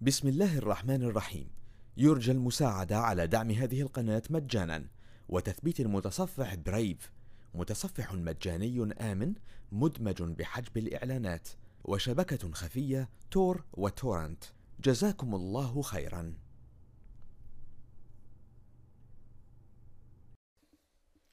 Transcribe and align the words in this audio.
بسم 0.00 0.28
الله 0.28 0.58
الرحمن 0.58 1.02
الرحيم. 1.02 1.50
يرجى 1.96 2.32
المساعدة 2.32 2.98
على 2.98 3.26
دعم 3.26 3.50
هذه 3.50 3.80
القناة 3.80 4.22
مجانا. 4.30 4.88
وتثبيت 5.28 5.80
المتصفح 5.80 6.54
Brave 6.54 7.12
متصفح 7.54 8.12
مجاني 8.12 8.92
آمن 9.00 9.34
مدمج 9.72 10.22
بحجب 10.22 10.76
الإعلانات. 10.76 11.48
وشبكة 11.84 12.52
خفية 12.52 13.08
Tor 13.30 13.64
و 13.72 13.80
torrent. 13.80 14.44
جزاكم 14.80 15.34
الله 15.34 15.82
خيرا. 15.82 16.34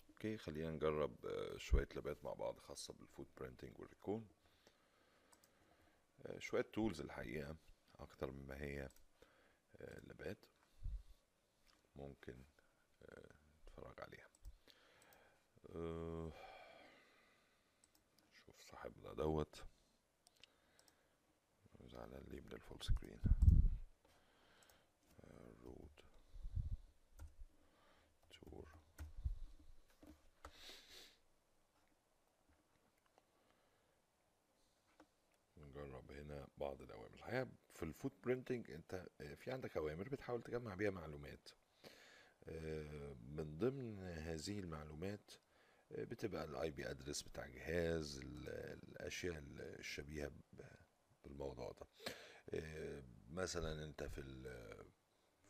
okay 0.09 0.37
خلينا 0.37 0.71
نجرب 0.71 1.25
آه، 1.25 1.57
شوية 1.57 1.87
لابات 1.95 2.17
مع 2.23 2.33
بعض 2.33 2.59
خاصة 2.59 2.93
بال 2.93 3.27
footprinting 3.37 3.79
وال 3.79 3.91
recon. 3.91 4.25
آه، 6.25 6.39
شوية 6.39 6.65
tools 6.73 7.01
الحقيقة. 7.01 7.55
أكتر 7.99 8.31
مما 8.31 8.61
هي 8.61 8.89
آه، 9.81 9.99
لابات 9.99 10.45
ممكن 11.95 12.43
آه، 13.01 13.33
نتفرج 13.61 14.01
عليها. 14.01 14.29
آه، 15.69 16.33
شوف 18.33 18.61
صاحبنا 18.61 19.13
دوت. 19.13 19.63
زعلان 21.93 22.23
ليه 22.27 22.41
من 22.41 22.51
ال 22.51 22.57
full 22.57 22.77
screen 22.83 23.19
رود 25.63 26.01
تور 28.31 28.67
نجرب 35.93 36.11
هنا 36.11 36.47
بعض 36.57 36.81
الأوامر. 36.81 37.13
الحقيقة 37.15 37.47
في 37.73 37.83
ال 37.83 38.11
footprinting 38.23 38.71
آه، 38.93 39.33
في 39.35 39.51
عندك 39.51 39.77
أوامر 39.77 40.09
بتحاول 40.09 40.43
تجمع 40.43 40.75
بيها 40.75 40.91
معلومات. 40.91 41.49
آه، 42.43 43.13
من 43.13 43.57
ضمن 43.57 43.99
هذه 44.03 44.59
المعلومات 44.59 45.31
آه، 45.91 46.03
بتبقى 46.03 46.43
ال 46.43 46.71
IP 46.71 46.89
address 46.91 47.21
بتاع 47.21 47.47
جهاز 47.47 48.17
ال- 48.19 48.49
الأشياء 48.83 49.39
الشبيهة 49.39 50.31
بالموضوع 51.23 51.71
ده. 51.71 51.87
آه، 52.53 53.03
مثلا 53.29 53.83
أنت 53.85 54.03
في 54.03 54.21
ال 54.21 54.43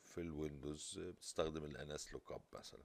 في 0.06 0.22
ال 0.22 0.31
Windows 0.32 1.00
بتستخدم 1.00 1.66
ال 1.66 2.14
nslookup 2.14 2.42
مثلا. 2.54 2.84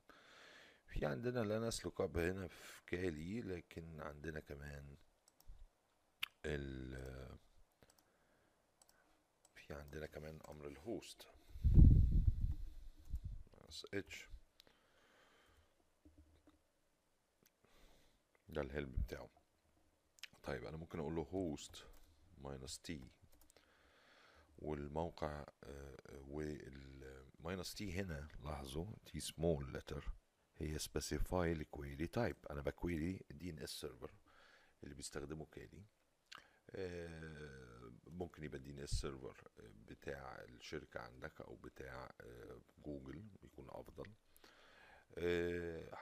في 0.86 1.06
عندنا 1.06 1.42
ال 1.42 1.84
nslookup 1.84 2.18
هنا 2.18 2.46
في 2.48 2.82
Kali 2.86 3.40
لكن 3.40 4.00
عندنا 4.00 4.40
كمان 4.40 4.96
في 9.68 9.74
عندنا 9.74 10.06
كمان 10.06 10.38
أمر 10.48 10.66
ال 10.68 10.78
host. 10.78 11.26
dash 13.68 13.86
H 13.94 14.28
ده 18.48 18.60
ال 18.60 18.69
help 18.69 19.02
بتاعه. 19.02 19.28
طيب 20.42 20.64
أنا 20.64 20.76
ممكن 20.76 20.98
أقول 20.98 21.16
له 21.16 21.22
host 21.22 21.84
minus 22.38 22.78
T 22.78 23.08
والموقع 24.58 25.46
وال 26.28 26.70
minus 26.70 27.74
T 27.74 27.92
هنا 28.00 28.28
لاحظوا 28.44 28.86
T 29.06 29.20
small 29.20 29.72
letter 29.74 30.12
هي 30.56 30.78
specify 30.78 31.52
ال 31.52 31.61
query 31.61 32.06
type 32.06 32.36
أنا 32.50 32.60
ب 32.60 32.70
query 32.70 33.20
DNS 33.30 33.70
server 33.70 34.10
اللي 34.84 34.94
بيستخدمه 34.94 35.46
Kali 35.46 35.84
آه، 36.70 37.67
ممكن 38.06 38.44
يبقى 38.44 38.58
DNS 38.58 38.90
server 38.90 39.48
بتاع 39.88 40.42
الشركة 40.44 41.00
عندك 41.00 41.40
أو 41.40 41.56
بتاع 41.56 42.10
آه، 42.20 42.60
جوجل 42.84 43.22
بيكون 43.42 43.66
أفضل. 43.70 44.12
آه، 45.18 45.94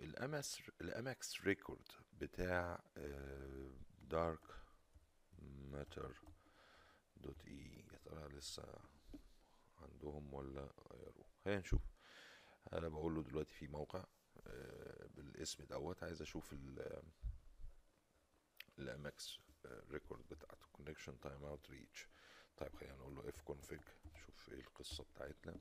ال 0.00 0.21
MX 0.21 0.62
ال 0.80 1.00
MX 1.00 1.40
record 1.44 1.86
بتاع 2.12 2.84
DarkMatter 4.02 6.20
dot 7.16 7.44
AE 7.46 7.84
يا 7.92 7.98
ترى 7.98 8.28
لسه 8.28 8.64
عندهم 9.78 10.34
ولا 10.34 10.70
غيروه 10.92 11.26
نشوف 11.58 11.82
أنا 12.72 12.88
بقول 12.88 13.14
له 13.14 13.22
دلوقتي 13.22 13.54
في 13.54 13.66
موقع 13.68 14.04
آه، 14.46 15.06
بالاسم 15.06 15.64
دوت 15.64 16.02
عايز 16.02 16.22
أشوف 16.22 16.54
ال 18.78 18.99
MX 18.99 19.40
record 19.90 20.24
بتاعت 20.30 20.62
ال 20.62 20.67
connection 20.67 21.20
timed 21.20 21.44
out 21.44 21.70
reached 21.70 22.06
طيب 22.56 22.76
خلينا 22.76 22.94
نقول 22.96 23.14
له 23.14 23.28
ifconfig 23.28 23.80
نشوف 24.14 24.48
إيه 24.52 24.60
القصة 24.60 25.04
بتاعتنا. 25.04 25.60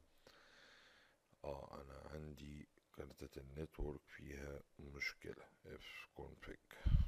آه 1.43 1.81
أنا 1.81 2.09
عندي 2.13 2.67
كارتة 2.97 3.39
ال 3.41 3.49
network 3.49 4.01
فيها 4.07 4.61
مشكلة. 4.79 5.45
ifconfig 5.65 6.57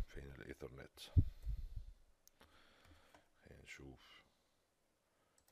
فين 0.08 0.24
الإيثرنت؟ 0.32 1.00
خلينا 3.44 3.64
نشوف 3.64 4.24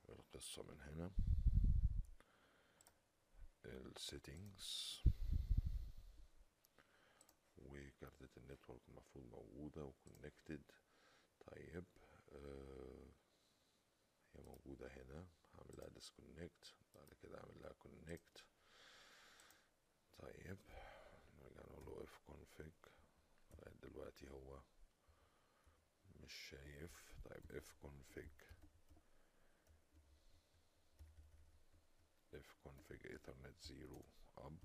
القصة 0.10 0.64
من 0.64 0.82
هنا. 0.82 1.12
ال 3.66 3.81
settings 3.81 5.02
وكارتة 7.58 8.30
ال 8.40 8.45
network 8.45 8.82
المفروض 8.90 9.26
موجودة 9.26 9.84
و 9.84 9.91
connected 9.91 10.62
طيب 11.56 11.84
آه 12.32 13.08
هي 14.34 14.42
موجودة 14.44 14.88
هنا. 14.88 15.28
هعمل 15.56 15.76
لها 15.78 15.90
disconnect 15.90 16.74
بعد 16.96 17.14
كده 17.24 17.38
اعمل 17.40 17.62
لها 17.62 17.72
connect 17.74 18.44
طيب 20.18 20.58
نرجع 21.40 21.62
نقول 21.62 21.86
له 21.86 22.04
ifconfig 22.04 22.72
لغاية 23.54 23.76
دلوقتي 23.84 24.30
هو 24.30 24.62
مش 26.24 26.34
شايف. 26.50 27.16
طيب 27.26 27.52
ifconfig 27.52 28.30
ifconfig 32.34 33.08
Ethernet 33.08 33.62
zero 33.62 34.06
up 34.38 34.58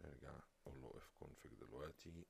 نرجع 0.00 0.40
نقول 0.66 0.82
له 0.82 0.96
ifconfig 0.96 1.54
دلوقتي. 1.54 2.24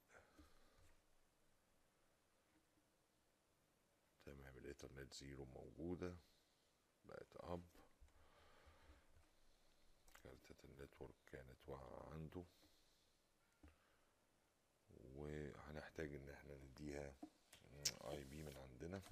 ال 4.84 4.87
Ethernet 4.87 5.14
zero 5.14 5.44
موجودة 5.44 6.16
بقت 7.08 7.36
up. 7.36 7.64
كارتة 10.22 10.64
ال 10.64 10.70
network 10.70 11.14
كانت 11.32 11.68
واقعة 11.68 12.12
عنده. 12.14 12.44
وهنحتاج 15.14 16.14
إن 16.14 16.30
إحنا 16.30 16.54
نديها 16.56 17.14
IP 18.04 18.42
من 18.42 18.56
عندنا. 18.56 19.02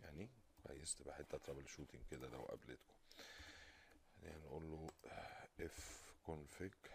يعني 0.00 0.28
كويس 0.66 0.96
تبقى 0.96 1.14
حتة 1.14 1.38
troubleshooting 1.38 2.02
كده 2.10 2.28
لو 2.28 2.42
قابلتكم. 2.42 2.94
يعني 4.22 4.38
نقول 4.44 4.70
له 4.70 4.90
ifconfig 5.60 6.90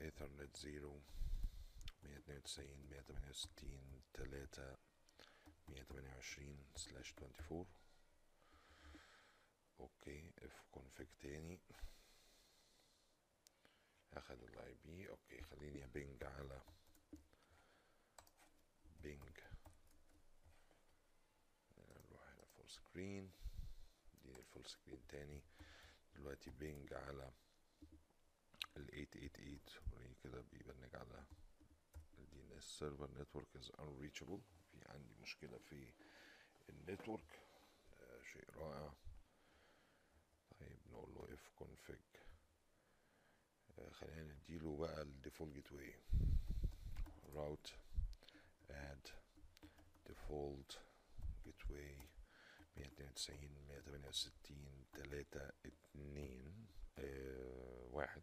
Ethernet 0.00 0.56
zero 0.56 1.00
مية 2.08 2.16
اتنين 2.18 2.38
وتسعين 2.38 2.86
مية 2.90 3.00
تمانية 3.00 3.28
وستين 3.30 4.02
تلاتة 4.14 4.76
مية 5.68 5.82
تمانية 5.82 6.14
وعشرين 6.14 6.66
slash 6.76 7.12
twenty 7.12 7.42
four 7.42 7.66
okay 9.80 10.32
ifconfig 10.38 11.06
تاني. 11.20 11.60
أخد 14.12 14.42
ال 14.42 14.74
IP 14.84 15.08
okay 15.08 15.42
خليني 15.42 15.84
أ 15.84 15.92
ping 15.92 16.24
على 16.24 16.60
ping 19.02 19.38
نروح 21.78 22.28
هنا 22.28 22.44
full 22.56 22.70
screen 22.70 23.32
اديني 24.14 24.38
ال 24.38 24.44
full 24.44 24.66
screen 24.66 25.06
تاني. 25.08 25.42
دلوقتي 26.14 26.50
ping 26.50 26.92
على 26.94 27.32
ال 28.76 28.86
888 28.86 29.60
وريني 29.92 30.14
كده 30.24 30.40
بي 30.40 30.59
ping 30.59 30.96
على 30.96 31.24
ال 32.38 32.60
DNS 32.60 32.64
server 32.78 33.08
network 33.18 33.60
is 33.60 33.70
unreachable. 33.78 34.40
في 34.72 34.88
عندي 34.88 35.14
مشكلة 35.22 35.58
في 35.58 35.92
ال 36.68 36.76
network. 36.76 37.40
ده 38.00 38.22
شيء 38.22 38.50
رائع. 38.56 38.92
طيب 40.60 40.78
نقول 40.92 41.14
له 41.14 41.36
ifconfig. 41.60 42.18
آه، 43.78 43.90
خلينا 43.90 44.22
نديله 44.34 44.76
بقى 44.76 45.02
ال 45.02 45.54
default 45.54 45.72
gateway 45.72 45.94
route 47.34 47.70
add 48.70 49.10
default 50.08 50.76
gateway 51.46 52.02
192 52.76 53.66
168 53.68 54.84
3 54.92 55.50
2 55.66 56.66
آه 56.98 57.86
واحد. 57.90 58.22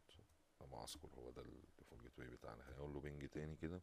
لما 0.61 0.83
أذكر 0.83 1.09
هو 1.19 1.31
ده 1.31 1.41
ال 1.41 2.01
default 2.03 2.19
gateway 2.19 2.27
بتاعنا. 2.27 2.69
هنقول 2.69 2.93
له 2.93 2.99
ping 2.99 3.29
تاني 3.29 3.55
كده. 3.55 3.81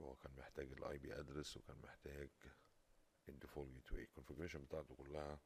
هو 0.00 0.14
كان 0.16 0.32
محتاج 0.38 0.72
ال 0.72 0.98
IP 0.98 1.20
address 1.20 1.56
وكان 1.56 1.76
محتاج 1.82 2.30
ال 3.28 3.33
default 3.33 3.70
gateway 3.72 4.02
ال 4.02 4.06
configuration 4.06 4.64
بتاعته 4.64 4.94
كلها 4.94 5.38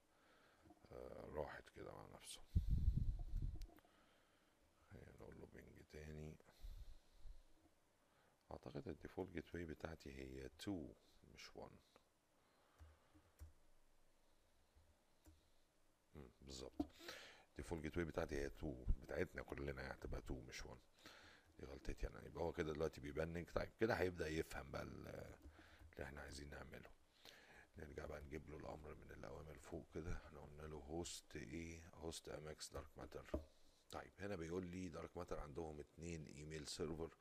آه، 0.93 1.25
راحت 1.35 1.69
كده 1.77 1.93
مع 1.95 2.07
نفسه. 2.15 2.41
نقول 5.21 5.41
له 5.41 5.47
ping 5.47 5.83
تاني. 5.93 6.37
أعتقد 8.51 8.89
ال 8.89 9.31
default 9.33 9.55
gateway 9.55 9.65
بتاعتي 9.65 10.13
هي 10.13 10.47
2 10.47 10.95
مش 11.35 11.57
1 11.57 11.71
مم، 16.15 16.29
بالظبط. 16.41 16.81
ال 17.51 17.83
default 17.83 17.97
gateway 17.97 18.05
بتاعتي 18.05 18.35
هي 18.37 18.47
2 18.47 18.85
بتاعتنا 19.03 19.43
كلنا 19.43 19.83
يعني 19.83 19.95
هتبقى 19.95 20.21
2 20.21 20.45
مش 20.49 20.67
1 20.67 20.79
دي 21.59 21.67
غلطتي 21.67 22.07
أنا. 22.07 22.27
يبقى 22.27 22.45
هو 22.45 22.53
كده 22.53 22.73
دلوقتي 22.73 23.01
بي 23.01 23.17
ping 23.17 23.51
طيب 23.51 23.71
كده 23.81 23.95
هيبدأ 23.95 24.29
يفهم 24.29 24.71
بقى 24.71 24.83
ال- 24.83 25.09
اللي 25.93 26.05
إحنا 26.05 26.21
عايزين 26.21 26.51
نعمله. 26.51 26.91
نرجع 27.77 28.07
بقى 28.07 28.21
نجيب 28.21 28.51
له 28.51 28.57
الأمر 28.57 28.95
من 28.95 29.11
الأوامر 29.11 29.59
فوق 29.59 29.87
كده. 29.95 30.17
إحنا 30.27 30.41
قلنا 30.41 30.63
له 30.63 30.77
host 30.77 31.37
إيه 31.37 31.83
host 31.95 32.29
MX 32.29 32.73
DarkMatter 32.73 33.31
طيب 33.91 34.13
هنا 34.21 34.37
بيقول 34.37 34.67
لي 34.67 34.89
DarkMatter 34.89 35.41
عندهم 35.41 35.81
اتنين 35.81 36.27
email 36.27 36.67
server 36.69 37.15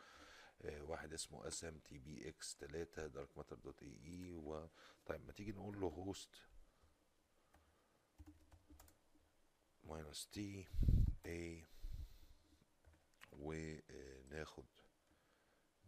آه، 0.62 0.82
واحد 0.84 1.14
اسمه 1.14 1.48
اس 1.48 1.64
ام 1.66 1.80
تي 1.80 2.00
بي 2.00 2.30
إكس 2.30 2.58
3 2.60 3.08
دارك 3.08 3.38
ماتر 3.38 3.56
دوت 3.56 3.84
اي 3.84 3.98
اي 4.06 4.32
و 4.32 4.70
طيب 5.06 5.26
ما 5.26 5.32
تيجي 5.34 5.52
نقول 5.52 5.82
له 5.82 5.88
host 5.88 6.36
minus 9.84 10.28
T 10.28 10.68
A 11.26 11.66
وناخد 13.32 14.66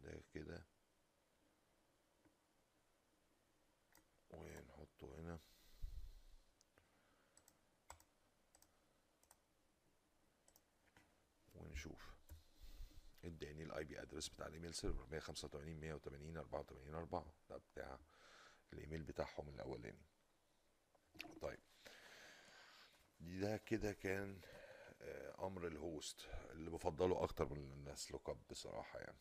ده 0.03 0.21
كده. 0.33 0.65
ونحطه 4.29 5.19
هنا. 5.19 5.39
ونشوف. 11.55 12.13
اداني 13.25 13.63
ال 13.63 13.83
IP 13.83 14.01
address 14.01 14.29
بتاع 14.29 14.47
ال 14.47 14.52
email 14.52 14.73
server 14.73 15.05
185 15.11 15.79
180 15.79 16.37
84 16.37 16.95
4 16.95 17.33
ده 17.49 17.57
بتاع 17.57 17.99
الإيميل 18.73 19.03
بتاعهم 19.03 19.49
الأولاني. 19.49 20.05
طيب. 21.41 21.59
ده 23.19 23.57
كده 23.57 23.91
كان 23.93 24.41
أمر 25.39 25.67
ال 25.67 25.79
host 25.79 26.27
اللي 26.51 26.69
بفضله 26.69 27.23
أكتر 27.23 27.49
من 27.49 27.71
ال 27.71 28.11
nslookup 28.11 28.37
بصراحة 28.49 28.99
يعني. 28.99 29.17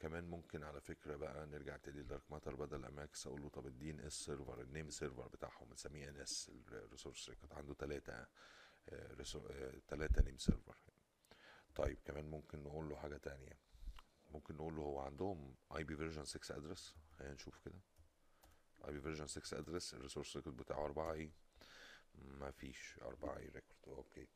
كمان 0.00 0.24
ممكن 0.24 0.62
على 0.62 0.80
فكرة 0.80 1.16
بقى 1.16 1.46
نرجع 1.46 1.76
تاني 1.76 2.00
ل 2.00 2.22
DarkMatter 2.30 2.54
بدل 2.54 2.84
أماكس 2.84 3.26
أقول 3.26 3.42
له 3.42 3.48
طب 3.48 3.82
NS 3.84 4.12
server 4.12 4.60
ال 4.60 4.66
name 4.66 4.90
server 4.90 5.28
بتاعهم 5.28 5.68
بنسميه 5.68 6.08
NS 6.08 6.16
ال 6.16 6.50
resource 6.72 7.28
record 7.28 7.52
عنده 7.52 7.74
ثلاثة 7.74 8.26
ثلاثة 9.88 10.22
name 10.22 10.38
server. 10.38 10.76
طيب 11.74 11.98
كمان 12.04 12.24
ممكن 12.24 12.62
نقول 12.62 12.88
له 12.88 12.96
حاجة 12.96 13.16
تانية. 13.16 13.58
ممكن 14.30 14.54
نقول 14.56 14.76
له 14.76 14.82
هو 14.82 15.00
عندهم 15.00 15.54
IP 15.76 15.96
version 15.96 16.24
6 16.24 16.56
address 16.56 16.96
خلينا 17.18 17.34
نشوف 17.34 17.58
كده. 17.64 17.78
IP 18.88 19.00
version 19.00 19.26
6 19.26 19.58
address 19.58 19.94
ال 19.94 19.99
resource 19.99 20.36
record 20.36 20.56
بتاعه 20.56 20.84
4 20.84 21.12
A 21.12 21.32
ما 22.14 22.50
فيش 22.50 22.98
4 23.02 23.36
A 23.38 23.48
record 23.48 23.96
okay. 23.98 24.22
آه، 24.22 24.26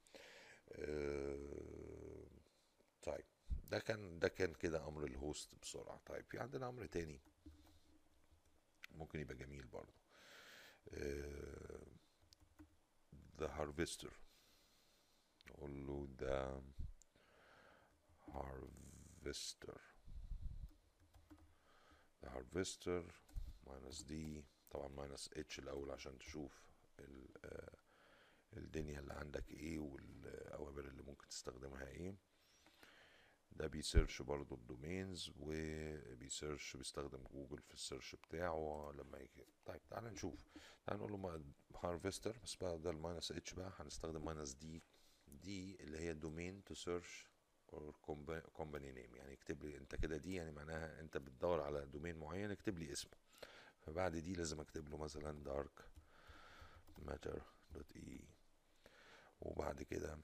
طيب 3.02 3.24
ده 3.70 3.78
كان 3.78 4.18
ده 4.18 4.28
كان 4.28 4.54
كده 4.54 4.88
أمر 4.88 5.04
ال 5.04 5.14
host 5.14 5.54
بسرعة. 5.62 6.00
طيب 6.06 6.24
في 6.24 6.38
عندنا 6.38 6.68
أمر 6.68 6.86
تاني 6.86 7.20
ممكن 8.90 9.20
يبقى 9.20 9.34
جميل 9.34 9.66
برضو 9.66 9.92
آه، 10.94 11.82
the 13.38 13.46
harvester. 13.48 14.10
نقول 15.50 15.86
له 15.86 16.06
ده 16.18 16.60
harvester. 18.26 19.78
The 22.22 22.28
harvester 22.28 23.02
minus 23.66 24.04
d 24.04 24.44
طبعا 24.70 24.88
minus 24.88 25.28
اتش 25.38 25.58
الأول 25.58 25.90
عشان 25.90 26.18
تشوف 26.18 26.68
ال 26.98 27.26
آه، 27.44 27.78
الدنيا 28.56 29.00
اللي 29.00 29.12
عندك 29.14 29.50
إيه 29.50 29.78
والاوامر 29.78 30.84
اللي 30.84 31.02
ممكن 31.02 31.28
تستخدمها 31.28 31.86
إيه. 31.88 32.14
ده 33.52 33.66
بي 33.66 33.80
search 33.80 34.22
برضو 34.22 34.54
ال 34.54 34.64
domains 34.64 35.30
وبي 35.36 35.83
search 35.83 36.76
بيستخدم 36.76 37.24
جوجل 37.32 37.62
في 37.62 37.74
ال 37.74 37.80
search 37.80 38.14
بتاعه. 38.14 38.92
لما 38.94 39.18
يجي 39.18 39.46
طيب 39.64 39.80
تعال 39.90 40.04
نشوف. 40.04 40.48
تعال 40.86 40.98
نقول 40.98 41.12
له 41.12 41.44
harvester 41.84 42.38
بس 42.44 42.54
بقى 42.56 42.78
ده 42.78 42.90
ال 42.90 42.97
minus 42.97 43.32
h 43.32 43.54
بقى. 43.54 43.72
هنستخدم 43.78 44.24
minus 44.24 44.52
d 44.54 44.82
d 45.28 45.76
اللي 45.84 45.98
هي 45.98 46.14
domain 46.14 46.64
to 46.64 46.74
search 46.74 47.28
or 47.72 47.94
company 48.52 48.92
name 48.92 49.14
يعني 49.16 49.32
اكتب 49.32 49.64
لي 49.64 49.76
انت 49.78 49.94
كده 49.94 50.16
d 50.16 50.34
يعني 50.34 50.50
معناها 50.52 51.00
انت 51.00 51.16
بتدور 51.16 51.60
على 51.60 51.86
domain 51.86 52.16
معين 52.18 52.50
اكتب 52.50 52.78
لي 52.78 52.92
اسمه. 52.92 53.12
فبعد 53.80 54.16
d 54.16 54.34
لازم 54.34 54.60
اكتب 54.60 54.88
له 54.88 54.96
مثلا 54.96 55.44
DarkMatter 55.44 57.42
dot 57.74 57.92
ae 57.96 58.20
وبعد 59.42 59.82
كده 59.82 60.18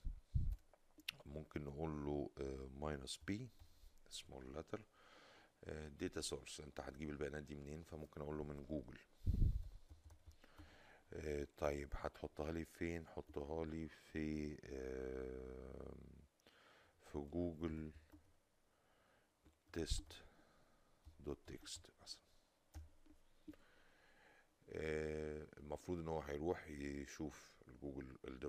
ممكن 1.26 1.64
نقول 1.64 2.04
له 2.04 2.30
minus 2.80 3.16
b 3.26 3.48
small 4.10 4.54
letter 4.54 4.80
data 5.88 6.20
source 6.20 6.60
انت 6.60 6.80
هتجيب 6.80 7.10
البيانات 7.10 7.42
دي 7.42 7.54
منين؟ 7.54 7.82
فممكن 7.82 8.20
أقول 8.20 8.38
له 8.38 8.44
من 8.44 8.64
جوجل. 8.64 8.98
آه، 11.12 11.46
طيب 11.58 11.88
هتحطها 11.94 12.52
لي 12.52 12.64
فين؟ 12.64 13.06
حطها 13.06 13.64
لي 13.64 13.88
في 13.88 14.58
آه، 14.64 15.94
في 17.12 17.18
Google 17.18 17.92
test 19.72 20.12
dot 21.20 21.38
text 21.46 21.86
مثلا. 22.02 22.20
آه، 24.70 25.46
المفروض 25.58 25.98
إن 25.98 26.08
هو 26.08 26.20
هيروح 26.20 26.68
يشوف 26.68 27.57
ال 27.68 27.73
Google 27.73 28.01
ال 28.01 28.06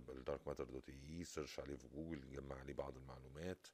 DarkMatter 0.10 0.64
dot 0.64 0.90
ae 0.90 1.24
search 1.24 1.60
عليه 1.60 1.76
في 1.76 1.88
جوجل 1.88 2.24
يجمع 2.34 2.56
عليه 2.60 2.74
بعض 2.74 2.98
المعلومات 2.98 3.68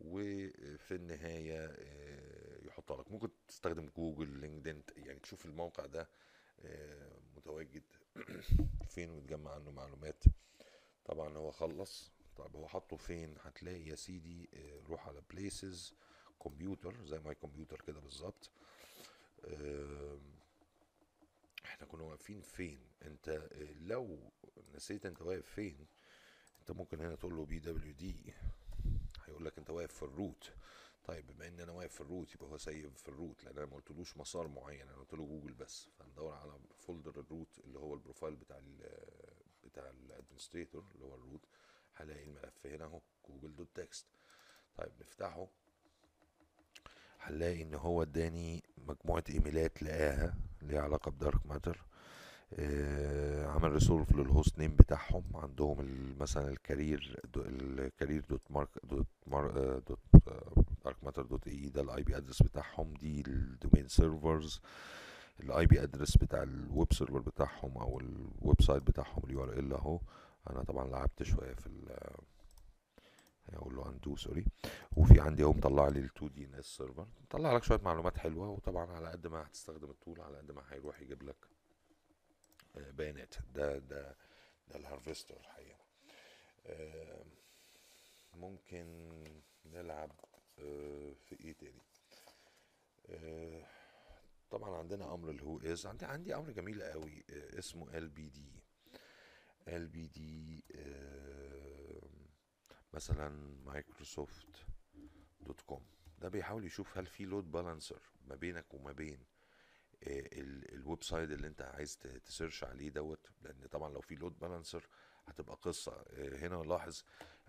وفي 0.00 0.94
النهاية 0.94 1.66
آه، 1.66 2.66
يحطها 2.66 2.96
لك. 2.96 3.12
ممكن 3.12 3.28
تستخدم 3.48 3.88
Google 3.96 4.28
LinkedIn 4.28 4.82
يعني 4.96 5.18
تشوف 5.20 5.46
الموقع 5.46 5.86
ده 5.86 6.08
آه، 6.64 7.18
متواجد 7.36 7.82
فين 8.94 9.10
وتجمع 9.10 9.54
عنه 9.54 9.70
معلومات. 9.70 10.24
طبعا 11.04 11.36
هو 11.36 11.50
خلص. 11.50 12.12
طب 12.36 12.56
هو 12.56 12.68
حطه 12.68 12.96
فين؟ 12.96 13.34
هتلاقي 13.42 13.86
يا 13.86 13.94
سيدي 13.94 14.48
آه، 14.54 14.80
روح 14.88 15.08
على 15.08 15.22
places 15.30 15.94
computer 16.44 16.94
زي 17.04 17.18
my 17.18 17.34
computer 17.34 17.80
كده 17.80 18.00
بالظبط. 18.00 18.50
إحنا 21.76 21.86
كنا 21.86 22.02
واقفين 22.02 22.40
فين؟ 22.40 22.78
انت 23.02 23.48
لو 23.80 24.18
نسيت 24.74 25.06
انت 25.06 25.22
واقف 25.22 25.46
فين 25.46 25.86
انت 26.60 26.70
ممكن 26.70 27.00
هنا 27.00 27.14
تقول 27.14 27.36
له 27.36 27.44
pwd 27.46 28.34
هيقول 29.24 29.44
لك 29.44 29.58
انت 29.58 29.70
واقف 29.70 29.94
في 29.94 30.02
ال 30.02 30.10
root. 30.10 30.52
طيب 31.04 31.26
بما 31.26 31.48
ان 31.48 31.60
أنا 31.60 31.72
واقف 31.72 31.94
في 31.94 32.00
ال 32.00 32.07
root 32.07 32.34
يبقى 32.34 32.46
هو 32.48 32.56
سايب 32.58 32.96
في 32.96 33.08
ال 33.08 33.15
root 33.15 33.44
لأن 33.44 33.56
أنا 33.56 33.66
ما 33.66 33.74
قلتلوش 33.76 34.16
مسار 34.16 34.48
معين 34.48 34.88
أنا 34.88 34.96
قلت 34.96 35.14
له 35.14 35.24
جوجل 35.26 35.54
بس. 35.54 35.88
فندور 35.98 36.34
على 36.34 36.58
folder 36.78 37.20
ال 37.20 37.28
root 37.28 37.58
اللي 37.64 37.78
هو 37.78 37.94
ال 37.94 37.99
profile 37.99 38.36
بتاع 38.36 38.58
ال 38.58 38.98
بتاع 39.64 39.90
ال 39.90 39.97
administrator 39.97 40.84
اللي 40.94 41.04
هو 41.04 41.14
ال 41.14 41.20
root 41.20 41.44
هلاقي 41.94 42.24
الملف 42.24 42.66
هنا 42.66 42.84
اهو 42.84 43.00
Google 43.28 43.56
dot 43.56 43.68
text 43.74 44.06
طيب 44.76 44.92
نفتحه. 45.00 45.48
هنلاقي 47.20 47.62
إن 47.62 47.74
هو 47.74 48.02
اداني 48.02 48.62
مجموعة 48.88 49.24
إيميلات 49.30 49.82
لقاها 49.82 50.34
ليها 50.62 50.80
علاقة 50.82 51.10
ب 51.10 51.46
DarkMatter. 51.46 51.84
آه 52.54 53.46
عمل 53.46 53.72
resolve 53.72 54.12
لل 54.12 54.27
host 54.27 54.58
name 54.58 54.76
بتاعهم. 54.76 55.24
عندهم 55.34 55.76
مثلا 56.20 56.48
ال 56.48 56.58
career 56.58 57.20
do 57.34 57.42
ال 57.46 57.57
career 57.57 58.24
dot 58.30 58.42
mark 58.50 58.68
dot 58.84 59.06
mar 59.26 59.50
آه، 59.50 59.82
dot 59.88 59.98
DarkMatter 60.84 61.22
dot 61.22 61.48
ae. 61.48 61.68
ده 61.68 61.80
ال 61.82 62.02
IP 62.02 62.16
address 62.16 62.42
بتاعهم. 62.42 62.94
دي 62.94 63.20
ال 63.26 63.35
domain 63.35 63.88
servers 63.88 64.60
ال 65.40 65.66
IP 65.66 65.82
address 65.82 66.16
بتاع 66.16 66.42
ال 66.42 66.54
web 66.54 66.92
server 66.92 67.18
بتاعهم 67.18 67.78
أو 67.78 68.00
ال 68.00 68.62
website 68.62 68.82
بتاعهم 68.82 69.22
ال 69.24 69.42
URL 69.44 69.72
أهو. 69.72 70.00
أنا 70.50 70.62
طبعا 70.62 70.88
لعبت 70.88 71.22
شوية 71.22 71.54
في 71.54 71.66
أقول 73.52 73.76
له 73.76 73.88
undo 73.88 74.16
sorry. 74.16 74.44
وفي 74.96 75.20
عندي 75.20 75.42
اهو 75.42 75.52
مطلع 75.52 75.88
لي 75.88 75.98
ال 75.98 76.04
2 76.16 76.32
DNS 76.32 76.66
server 76.66 77.06
مطلع 77.22 77.52
لك 77.56 77.64
شوية 77.64 77.80
معلومات 77.82 78.18
حلوة 78.18 78.48
وطبعا 78.48 78.90
على 78.92 79.08
قد 79.10 79.26
ما 79.26 79.46
هتستخدم 79.46 79.90
ال 79.90 79.96
tool 79.96 80.20
على 80.20 80.36
قد 80.38 80.50
ما 80.52 80.62
هيروح 80.68 81.00
يجيب 81.00 81.22
لك 81.22 81.36
آه، 82.76 82.90
بيانات. 82.90 83.34
ده 83.54 83.78
ده 83.78 84.16
ده 84.68 84.76
ال 84.76 84.82
harvester 84.82 85.36
الحقيقة. 85.36 85.78
آه، 86.66 87.24
ممكن 88.34 88.86
نلعب 89.64 90.12
آه، 90.58 91.12
في 91.24 91.40
إيه 91.40 91.52
تاني؟ 91.52 91.82
طبعا 94.50 94.76
عندنا 94.76 95.14
أمر 95.14 95.30
ال 95.30 95.58
whois 95.60 95.86
عندي 95.86 96.04
عندي 96.04 96.34
أمر 96.36 96.50
جميل 96.50 96.82
قوي 96.82 97.24
اسمه 97.30 97.98
ال 97.98 98.08
بي 98.08 98.28
دي 98.28 98.62
ال 99.68 99.86
بي 99.88 100.06
دي 100.08 100.64
مثلا 102.96 103.28
Microsoft 103.64 104.66
dot 105.40 105.60
com. 105.60 105.86
ده 106.18 106.28
بيحاول 106.28 106.64
يشوف 106.64 106.98
هل 106.98 107.06
في 107.06 107.24
load 107.24 107.50
balancer 107.52 108.02
ما 108.26 108.34
بينك 108.36 108.74
وما 108.74 108.92
بين 108.92 109.18
آه، 110.02 110.20
ال- 110.40 110.74
الـ 110.74 111.02
website 111.02 111.30
اللي 111.30 111.46
انت 111.46 111.62
عايز 111.62 111.98
ت 111.98 112.07
search 112.07 112.64
عليه 112.64 112.88
دوت. 112.90 113.30
لأن 113.42 113.66
طبعا 113.66 113.92
لو 113.92 114.00
في 114.00 114.14
load 114.14 114.38
balancer 114.38 114.88
هتبقى 115.26 115.56
قصة. 115.62 115.92
آه، 115.92 116.36
هنا 116.36 116.54
لاحظ 116.62 117.02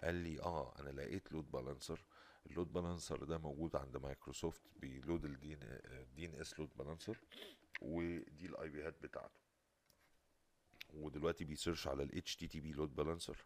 قال 0.04 0.16
لي 0.16 0.42
آه 0.42 0.80
أنا 0.80 0.89
لقيت 0.89 1.32
load 1.32 1.52
balancer 1.52 2.06
ال 2.46 2.51
load 2.51 2.74
balancer 2.74 3.24
ده 3.24 3.38
موجود 3.38 3.75
عند 3.75 3.98
Microsoft 3.98 4.62
بي 4.76 5.26
load 5.26 6.26
ال 6.26 6.36
DNS 6.36 6.60
load 6.60 6.70
balancer 6.78 7.20
ودي 7.82 8.46
ال 8.46 8.70
IP 8.70 8.84
هات 8.88 9.01
بتاعته. 9.04 9.39
ودلوقتي 10.94 11.46
بي 11.46 11.56
search 11.56 11.88
على 11.88 12.04
ال 12.04 12.22
HTTP 12.24 12.56
load 12.76 12.96
balancer 12.96 13.46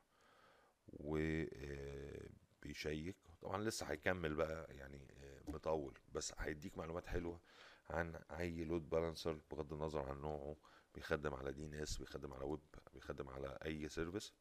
وبي 2.64 2.83
check 2.83 3.16
طبعا 3.42 3.64
لسه 3.64 3.86
هيكمل 3.86 4.34
بقى 4.34 4.76
يعني 4.76 5.08
آه، 5.24 5.42
مطول 5.52 5.98
بس 6.14 6.34
هيديك 6.38 6.78
معلومات 6.78 7.08
حلوة 7.08 7.40
عن 7.90 8.16
أي 8.16 8.64
load 8.64 8.90
balancer 8.90 9.40
بغض 9.52 9.74
النظر 9.74 10.10
عن 10.10 10.22
نوعه. 10.22 10.56
بيخدم 10.96 11.34
على 11.34 11.52
DNS 11.54 11.98
بيخدم 11.98 12.34
على 12.34 12.44
ويب 12.46 12.60
بيخدم 12.94 13.30
على 13.30 13.58
أي 13.66 13.90
service 13.90 14.34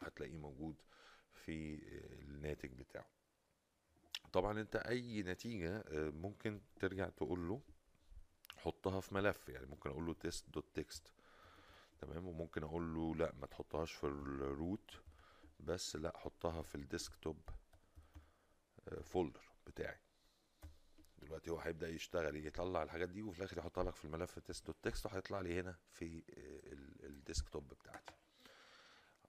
هتلاقيه 0.00 0.36
موجود 0.36 0.82
في 1.32 1.74
آه، 1.74 2.22
الناتج 2.22 2.72
بتاعه. 2.72 3.06
طبعا 4.32 4.60
أنت 4.60 4.76
أي 4.76 5.22
نتيجة 5.22 5.76
آه، 5.78 6.10
ممكن 6.10 6.60
ترجع 6.80 7.08
تقول 7.08 7.48
له 7.48 7.60
حطها 8.56 9.00
في 9.00 9.14
ملف. 9.14 9.48
يعني 9.48 9.66
ممكن 9.66 9.90
أقول 9.90 10.06
له 10.06 10.14
test 10.14 10.50
dot 10.50 10.66
text 10.74 11.12
تمام؟ 12.00 12.26
وممكن 12.26 12.62
أقول 12.62 12.94
له 12.94 13.14
لا 13.14 13.34
ما 13.40 13.46
تحطهاش 13.46 13.92
في 13.92 14.04
ال 14.06 14.23
root 14.23 14.90
بس 15.64 15.96
لا 15.96 16.18
حطها 16.18 16.62
في 16.62 16.74
ال 16.74 16.82
desktop 16.82 17.40
folder 19.02 19.44
بتاعي. 19.66 19.98
دلوقتي 21.18 21.50
هو 21.50 21.58
هيبدأ 21.58 21.88
يشتغل 21.88 22.46
يطلع 22.46 22.82
الحاجات 22.82 23.08
دي 23.08 23.22
وفي 23.22 23.38
الآخر 23.38 23.58
يحطها 23.58 23.84
لك 23.84 23.96
في 23.96 24.04
الملف 24.04 24.38
test 24.38 24.66
dot 24.66 24.76
text 24.82 25.06
وهيطلع 25.06 25.40
لي 25.40 25.60
هنا 25.60 25.76
في 25.90 26.16
آه، 26.18 26.72
ال- 26.72 27.04
ال 27.04 27.12
desktop 27.12 27.68
بتاعتي. 27.68 28.14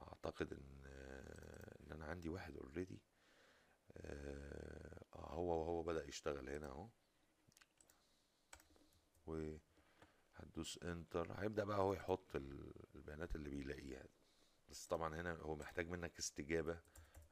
أعتقد 0.01 0.53
إن 0.53 0.81
آه، 0.85 1.75
إن 1.83 1.91
أنا 1.91 2.05
عندي 2.05 2.29
واحد 2.29 2.57
already 2.57 2.99
هو 5.13 5.61
وهو 5.61 5.83
بدأ 5.83 6.07
يشتغل 6.07 6.49
هنا 6.49 6.67
أهو. 6.67 6.89
وهتدوس 9.25 10.77
enter 10.83 11.31
هيبدأ 11.33 11.63
بقى 11.63 11.77
هو 11.77 11.93
يحط 11.93 12.35
ال- 12.35 12.73
البيانات 12.95 13.35
اللي 13.35 13.49
بيلاقيها 13.49 14.03
بس 14.75 14.87
طبعا 14.87 15.15
هنا 15.21 15.33
هو 15.33 15.55
محتاج 15.55 15.89
منك 15.89 16.17
استجابة. 16.19 16.79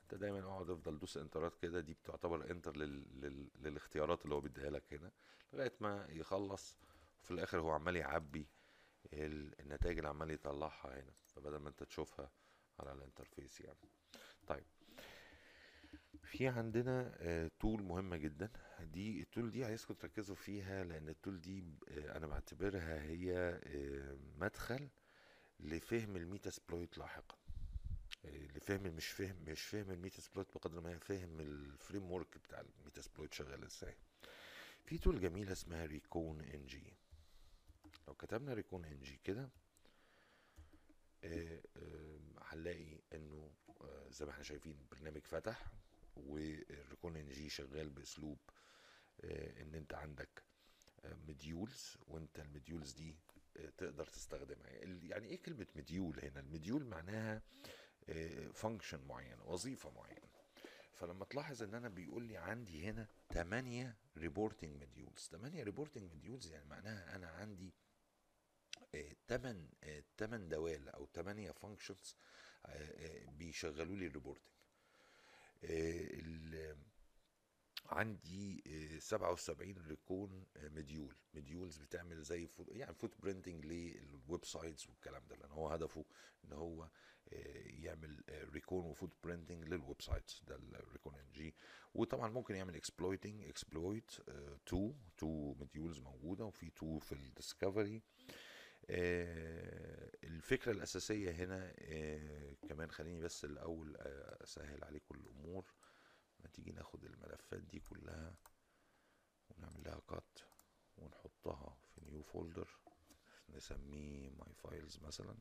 أنت 0.03 0.15
دايما 0.15 0.39
اقعد 0.39 0.69
أفضل 0.69 0.99
دوس 0.99 1.17
إنترات 1.17 1.55
كده 1.61 1.79
دي 1.79 1.93
بتعتبر 1.93 2.51
enter 2.51 2.77
لل... 2.77 3.21
لل... 3.21 3.49
للاختيارات 3.59 4.23
اللي 4.23 4.35
هو 4.35 4.41
بيديها 4.41 4.69
لك 4.69 4.93
هنا 4.93 5.11
لغاية 5.53 5.73
ما 5.79 6.05
يخلص. 6.09 6.77
وفي 7.21 7.31
الآخر 7.31 7.59
هو 7.59 7.71
عمال 7.71 7.95
يعبي 7.95 8.47
ال- 9.13 9.59
النتائج 9.59 9.97
اللي 9.97 10.09
عمال 10.09 10.31
يطلعها 10.31 10.99
هنا 11.01 11.11
فبدل 11.27 11.57
ما 11.57 11.69
أنت 11.69 11.83
تشوفها 11.83 12.31
على 12.79 12.91
ال 12.93 13.00
interface 13.00 13.61
يعني. 13.61 13.89
طيب 14.47 14.63
في 16.23 16.47
عندنا 16.47 17.15
آه، 17.17 17.51
tool 17.59 17.83
مهمة 17.83 18.17
جدا. 18.17 18.51
دي 18.79 19.21
ال 19.21 19.27
tool 19.27 19.51
دي 19.51 19.65
عايزكم 19.65 19.93
تركزوا 19.93 20.35
فيها 20.35 20.83
لأن 20.83 21.09
ال 21.09 21.15
tool 21.15 21.41
دي 21.41 21.63
آه، 21.89 22.17
أنا 22.17 22.27
بعتبرها 22.27 23.01
هي 23.01 23.37
آه، 23.63 24.17
مدخل 24.37 24.89
لفهم 25.59 26.15
ال 26.15 26.23
Metasploit 26.23 26.97
لاحقا. 26.97 27.35
آه، 28.25 28.29
لفهم 28.55 28.83
مش 28.83 29.07
فهم 29.07 29.35
مش 29.47 29.61
فهم 29.61 29.91
ال 29.91 29.96
Metasploit 29.96 30.47
بقدر 30.55 30.81
ما 30.81 30.89
هي 30.89 30.99
فهم 30.99 31.39
ال 31.39 32.11
framework 32.11 32.37
بتاع 32.37 32.61
ال 32.79 32.84
Metasploit 32.84 33.33
شغال 33.33 33.63
إزاي. 33.63 33.95
في 34.85 34.97
tool 34.97 35.19
جميلة 35.21 35.51
اسمها 35.51 35.85
Recon-ng. 35.85 36.93
لو 38.07 38.13
كتبنا 38.13 38.53
Recon-ng 38.53 39.19
كده 39.23 39.49
آه، 41.23 41.61
آه، 41.77 42.19
هنلاقي 42.41 42.99
إنه 43.13 43.51
زي 44.09 44.25
ما 44.25 44.31
إحنا 44.31 44.43
شايفين 44.43 44.71
البرنامج 44.81 45.21
فتح 45.25 45.65
وال 46.15 47.17
Recon-ng 47.17 47.49
شغال 47.49 47.89
بأسلوب 47.89 48.37
إن 49.23 49.75
أنت 49.75 49.93
عندك 49.93 50.43
modules 51.27 51.97
وأنت 52.07 52.39
ال 52.39 52.46
modules 52.46 52.91
دي 52.93 53.15
تقدر 53.77 54.05
تستخدمها. 54.05 54.69
يعني 55.03 55.27
إيه 55.29 55.41
كلمة 55.41 55.67
module 55.75 56.19
هنا؟ 56.23 56.39
ال 56.39 56.46
module 56.46 56.85
معناها 56.85 57.41
function 58.53 59.07
معينة 59.07 59.43
وظيفة 59.45 59.89
معينة. 59.91 60.27
فلما 60.93 61.25
تلاحظ 61.25 61.63
إن 61.63 61.73
أنا 61.73 61.89
بيقول 61.89 62.23
لي 62.23 62.37
عندي 62.37 62.83
هنا 62.83 63.07
8 63.33 63.95
reporting 64.17 64.81
modules 64.83 65.27
8 65.31 65.63
reporting 65.63 66.13
modules 66.13 66.47
يعني 66.47 66.65
معناها 66.65 67.15
أنا 67.15 67.27
عندي 67.27 67.73
8 69.27 69.69
8 70.17 70.47
دوال 70.49 70.89
أو 70.89 71.07
8 71.13 71.51
functions 71.51 72.15
بيشغلوا 73.37 73.95
لي 73.97 74.07
ال 74.07 74.11
reporting 74.11 74.47
ال- 75.63 76.77
عندي 77.85 78.63
آه، 78.67 78.99
77 78.99 79.75
recon 79.87 80.45
آه، 80.57 80.69
module. 80.69 81.15
modules 81.33 81.77
بتعمل 81.77 82.21
زي 82.21 82.47
foot 82.47 82.67
يعني 82.71 82.93
footprinting 82.93 83.65
لل 83.65 84.45
websites 84.45 84.89
والكلام 84.89 85.23
ده 85.29 85.35
لأن 85.35 85.51
هو 85.51 85.67
هدفه 85.67 86.05
إن 86.45 86.53
هو 86.53 86.83
آه، 86.83 87.67
يعمل 87.67 88.23
recon 88.29 88.85
و 88.85 89.13
footprinting 89.23 89.67
لل 89.69 90.01
websites. 90.01 90.43
ده 90.47 90.55
ال 90.55 91.15
Recon-ng. 91.15 91.55
وطبعا 91.93 92.29
ممكن 92.29 92.55
يعمل 92.55 92.75
exploiting 92.75 93.43
exploit 93.43 94.11
2 94.67 94.95
2 95.17 95.55
modules 95.59 95.99
موجودة 95.99 96.45
وفي 96.45 96.67
2 96.67 96.99
في 96.99 97.11
ال 97.11 97.19
discovery. 97.19 98.01
آه، 98.89 100.11
الفكرة 100.23 100.71
الأساسية 100.71 101.31
هنا 101.31 101.73
آه، 101.79 102.55
كمان 102.69 102.91
خليني 102.91 103.21
بس 103.21 103.45
الأول 103.45 103.95
آه، 103.97 104.43
أسهل 104.43 104.83
عليكم 104.83 105.15
الأمور. 105.15 105.65
ما 106.43 106.49
تيجي 106.49 106.71
ناخد 106.71 107.03
الملفات 107.05 107.61
دي 107.63 107.79
كلها 107.79 108.35
ونعمل 109.49 109.83
لها 109.83 109.99
cut 110.09 110.39
ونحطها 110.97 111.77
في 111.95 112.01
new 112.05 112.21
folder 112.23 112.69
نسميه 113.49 114.29
my 114.29 114.53
files 114.53 114.99
مثلا 114.99 115.37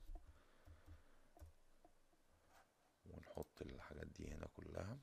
ونحط 3.05 3.63
الحاجات 3.63 4.07
دي 4.07 4.29
هنا 4.33 4.47
كلها. 4.47 4.99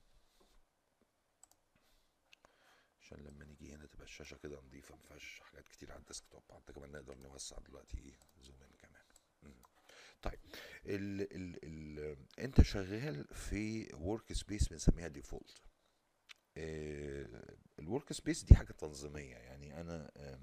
عشان 3.01 3.17
لما 3.17 3.45
نيجي 3.45 3.73
هنا 3.73 3.85
تبقى 3.85 4.03
الشاشة 4.05 4.37
كده 4.37 4.61
نظيفة 4.61 4.95
مفيهاش 4.95 5.39
حاجات 5.41 5.67
كتير 5.69 5.91
على 5.91 5.99
ال 5.99 6.05
desktop 6.05 6.43
حتى 6.51 6.73
كمان 6.73 6.91
نقدر 6.91 7.17
نوسع 7.17 7.57
دلوقتي 7.59 7.97
إيه 7.97 8.17
zoom 8.41 8.61
in 8.63 8.71
كمان. 8.77 8.99
طيب 10.21 10.39
ال 10.85 11.21
ال 11.35 11.59
ال 11.99 12.17
انت 12.39 12.61
شغال 12.61 13.27
في 13.33 13.89
workspace 13.95 14.67
بنسميها 14.69 15.07
default 15.07 15.61
ال 17.79 18.13
workspace 18.13 18.43
دي 18.43 18.55
حاجة 18.55 18.71
تنظيمية. 18.71 19.35
يعني 19.35 19.81
أنا 19.81 20.11
آه، 20.17 20.39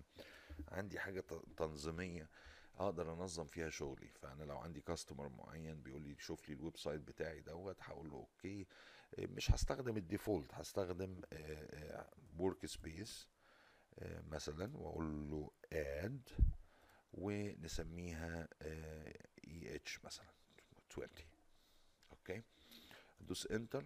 عندي 0.69 0.99
حاجة 1.01 1.21
ت- 1.21 1.43
تنظيمية 1.57 2.29
أقدر 2.75 3.13
أنظم 3.13 3.47
فيها 3.47 3.71
شغلي. 3.71 4.09
فأنا 4.09 4.45
لو 4.45 4.59
عندي 4.59 4.81
customer 4.81 5.29
معين 5.29 5.83
بيقول 5.83 6.03
لي 6.03 6.17
شوف 6.19 6.49
لي 6.49 6.55
ال 6.55 6.77
website 6.79 7.01
بتاعي 7.01 7.41
دوت 7.41 7.77
هقول 7.83 8.11
له 8.11 8.17
okay. 8.17 8.67
آه، 9.19 9.27
مش 9.27 9.51
هستخدم 9.51 9.97
ال 9.97 10.04
default 10.04 10.55
هستخدم 10.55 11.21
workspace 12.39 13.29
مثلا 14.31 14.77
وأقول 14.77 15.31
له 15.31 15.51
add 15.73 16.29
ونسميها 17.13 18.49
AH 18.63 20.05
مثلا 20.05 20.27
20 20.91 21.09
okay؟ 22.13 22.43
ادوس 23.21 23.47
enter 23.47 23.85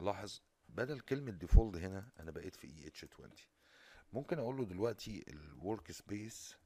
لاحظ 0.00 0.40
بدل 0.76 1.00
كلمة 1.00 1.30
default 1.30 1.76
هنا 1.76 2.08
أنا 2.20 2.30
بقيت 2.30 2.56
في 2.56 2.66
AH 2.66 3.04
20 3.04 3.30
ممكن 4.12 4.38
أقول 4.38 4.56
له 4.56 4.64
دلوقتي 4.64 5.24
ال 5.28 5.92
workspace 5.92 6.56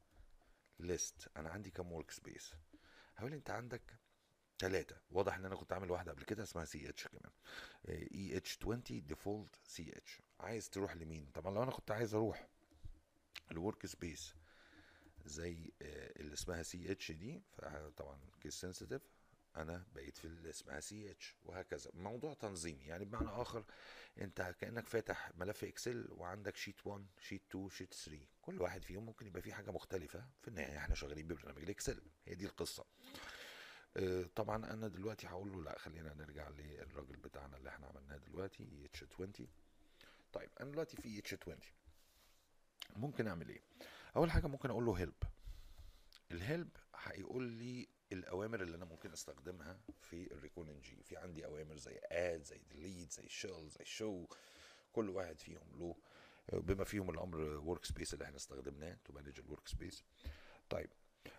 list 0.78 1.28
أنا 1.37 1.50
عندي 1.50 1.71
كام 1.71 1.93
workspace 1.92 2.54
هقول 3.17 3.33
أنت 3.33 3.50
عندك 3.50 3.83
ثلاثة 4.59 4.97
واضح 5.11 5.35
إن 5.35 5.45
أنا 5.45 5.57
كنت 5.57 5.73
عامل 5.73 5.90
واحدة 5.90 6.12
قبل 6.12 6.23
كده 6.23 6.43
اسمها 6.43 6.64
CH 6.64 7.09
كمان. 7.09 7.33
AH 7.88 8.59
20 8.62 8.83
default 9.07 9.57
CH 9.64 10.23
عايز 10.40 10.71
تروح 10.71 10.97
لمين؟ 10.97 11.31
طبعا 11.35 11.55
لو 11.55 11.62
أنا 11.62 11.71
كنت 11.71 11.90
عايز 11.90 12.14
أروح 12.14 12.49
ال 13.50 13.87
workspace 13.87 14.35
زي 15.25 15.73
آه، 15.83 16.21
اللي 16.21 16.33
اسمها 16.35 16.62
CH 16.62 17.12
دي 17.12 17.43
فطبعا 17.52 18.19
case 18.40 18.61
sensitive 18.61 19.02
أنا 19.57 19.85
بقيت 19.95 20.16
في 20.19 20.25
اللي 20.25 20.50
اسمها 20.50 20.80
CH 20.80 21.37
وهكذا. 21.45 21.90
موضوع 21.95 22.35
تنظيمي 22.35 22.85
يعني 22.85 23.04
بمعنى 23.04 23.28
آخر 23.28 23.64
أنت 24.21 24.54
كأنك 24.61 24.87
فاتح 24.88 25.33
ملف 25.37 25.64
Excel 25.64 26.09
وعندك 26.11 26.57
sheet 26.57 26.87
1 26.87 27.07
sheet 27.21 27.42
2 27.50 27.71
sheet 27.71 27.95
3 27.95 28.21
كل 28.42 28.62
واحد 28.62 28.85
فيهم 28.85 29.07
ممكن 29.07 29.26
يبقى 29.26 29.42
فيه 29.42 29.52
حاجة 29.52 29.71
مختلفة. 29.71 30.26
في 30.42 30.49
النهاية 30.49 30.78
إحنا 30.78 30.95
شغالين 30.95 31.26
ببرنامج 31.28 31.62
ال 31.62 31.68
Excel. 31.68 32.02
هي 32.26 32.35
دي 32.35 32.47
القصة. 32.47 32.85
آه، 33.97 34.25
طبعا 34.37 34.57
أنا 34.73 34.88
دلوقتي 34.88 35.26
هقول 35.26 35.52
له 35.52 35.62
لا 35.62 35.78
خلينا 35.78 36.14
نرجع 36.14 36.49
للراجل 36.49 37.16
بتاعنا 37.16 37.57
اللي 37.57 37.69
إحنا 37.71 37.87
عملناه 37.87 38.16
دلوقتي 38.16 38.85
H 38.85 39.04
20 39.14 39.33
طيب 40.33 40.50
أنا 40.61 40.71
دلوقتي 40.71 40.97
في 40.97 41.19
H 41.19 41.35
20 41.35 41.59
ممكن 42.97 43.26
أعمل 43.28 43.49
إيه؟ 43.49 43.61
أول 44.16 44.30
حاجة 44.30 44.47
ممكن 44.47 44.71
أقول 44.71 44.85
له 44.87 44.95
help 44.95 45.14
ال 46.30 46.38
help 46.38 46.69
هيقول 46.95 47.42
لي 47.45 47.88
الأوامر 48.30 48.62
اللي 48.62 48.76
أنا 48.76 48.84
ممكن 48.84 49.12
أستخدمها 49.12 49.80
في 50.00 50.32
ال 50.33 50.69
Recon-ng 50.69 51.02
في 51.02 51.16
عندي 51.16 51.44
أوامر 51.46 51.76
زي 51.76 52.00
add 52.04 52.42
زي 52.42 52.58
delete 52.71 53.12
زي 53.12 53.28
shell 53.28 53.69
زي 53.68 53.84
show 53.85 54.26
كل 54.92 55.10
واحد 55.10 55.38
فيهم 55.40 55.78
له 55.78 55.96
بما 56.52 56.84
فيهم 56.84 57.10
الأمر 57.10 57.40
workspace 57.40 58.14
اللي 58.14 58.25
إحنا 58.25 58.37
استخدمناه 58.37 58.96
to 59.04 59.12
manage 59.12 59.40
ال 59.40 59.69
workspace 59.69 60.04
طيب 60.70 60.90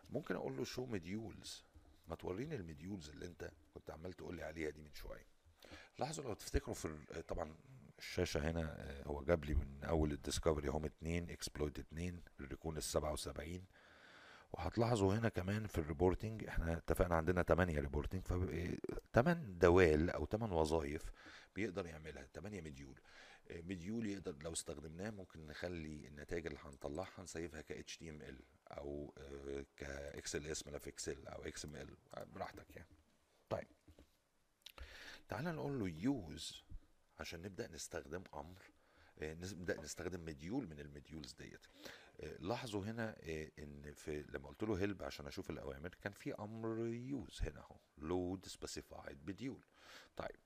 ممكن 0.09 0.35
أقول 0.35 0.57
له 0.57 0.63
show 0.63 0.85
modules 0.85 1.63
ما 2.07 2.15
توريني 2.15 2.55
ال 2.55 2.62
modules 2.62 3.09
اللي 3.09 3.25
أنت 3.25 3.51
كنت 3.73 3.91
عمال 3.91 4.13
تقول 4.13 4.35
لي 4.35 4.43
عليها 4.43 4.69
دي 4.69 4.81
من 4.81 4.93
شوية. 4.93 5.25
لاحظوا 5.99 6.23
لو 6.23 6.33
تفتكروا 6.33 6.75
في 6.75 7.21
طبعا 7.27 7.55
الشاشة 7.99 8.49
هنا 8.51 8.75
آه، 8.79 9.03
هو 9.03 9.23
جاب 9.23 9.45
لي 9.45 9.53
من 9.53 9.83
أول 9.83 10.11
ال 10.11 10.17
discovery 10.17 10.69
هوم 10.69 10.85
2 10.85 11.29
exploit 11.29 11.79
2 11.79 12.21
ال 12.39 12.45
recon 12.45 12.77
ال 12.77 12.83
77 12.83 13.65
وهتلاحظوا 14.53 15.15
هنا 15.15 15.29
كمان 15.29 15.67
في 15.67 15.77
ال 15.77 15.84
reporting 15.84 16.43
إحنا 16.43 16.77
اتفقنا 16.77 17.15
عندنا 17.15 17.43
8 17.43 17.79
reporting 17.79 18.21
ف 18.25 18.33
8 19.13 19.33
دوال 19.33 20.09
أو 20.09 20.25
8 20.25 20.55
وظائف 20.55 21.11
بيقدر 21.55 21.85
يعملها 21.85 22.27
8 22.33 22.61
module. 22.61 22.99
آه، 23.51 23.61
module 23.61 24.05
يقدر 24.05 24.35
لو 24.43 24.53
استخدمناه 24.53 25.09
ممكن 25.09 25.47
نخلي 25.47 26.07
النتائج 26.07 26.45
اللي 26.47 26.59
هنطلعها 26.61 27.23
ن 27.23 27.29
save 27.29 27.55
ها 27.55 27.61
ك 27.61 27.85
HTML 27.89 28.35
أو 28.67 29.13
ك 29.77 29.83
اس 30.35 30.67
ملف 30.67 30.87
Excel 30.87 31.27
أو 31.27 31.43
XML. 31.45 31.95
براحتك 32.33 32.75
يعني. 32.75 32.97
طيب. 33.49 33.67
تعال 35.27 35.45
نقول 35.45 35.79
له 35.79 35.87
use 35.89 36.63
عشان 37.19 37.41
نبدأ 37.41 37.67
نستخدم 37.67 38.23
أمر 38.33 38.61
آه، 39.19 39.33
نبدأ 39.33 39.81
نستخدم 39.81 40.25
module 40.25 40.67
من 40.67 40.79
ال 40.79 40.86
modules 40.86 41.33
ديت. 41.33 41.65
آه، 41.65 42.10
لاحظوا 42.39 42.85
هنا 42.85 43.15
آه، 43.19 43.51
إن 43.59 43.93
في 43.93 44.25
لما 44.29 44.47
قلت 44.47 44.63
له 44.63 44.75
help 44.79 45.03
عشان 45.03 45.27
أشوف 45.27 45.49
الأوامر 45.49 45.89
كان 46.01 46.13
في 46.13 46.33
أمر 46.33 46.85
use 46.87 47.39
هنا 47.41 47.59
أهو 47.59 47.75
load 47.97 48.45
specified 48.45 49.29
module 49.29 49.63
طيب 50.15 50.39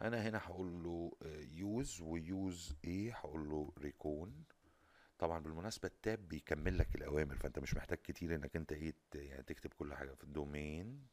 أنا 0.00 0.28
هنا 0.28 0.38
هقول 0.38 0.82
له 0.82 1.12
use 1.50 2.00
و 2.00 2.18
use 2.18 2.74
إيه 2.84 3.12
هقول 3.14 3.50
له 3.50 3.72
recon 3.78 4.44
طبعا 5.18 5.38
بالمناسبة 5.38 5.88
ال 5.88 5.98
tab 5.98 6.28
بيكمل 6.28 6.78
لك 6.78 6.94
الأوامر 6.94 7.36
فأنت 7.36 7.58
مش 7.58 7.74
محتاج 7.74 7.98
كتير 7.98 8.34
إنك 8.34 8.56
أنت 8.56 8.72
إيه 8.72 8.94
يعني 9.14 9.42
تكتب 9.42 9.72
كل 9.72 9.94
حاجة 9.94 10.14
في 10.14 10.24
ال 10.24 10.34
domain. 10.34 11.06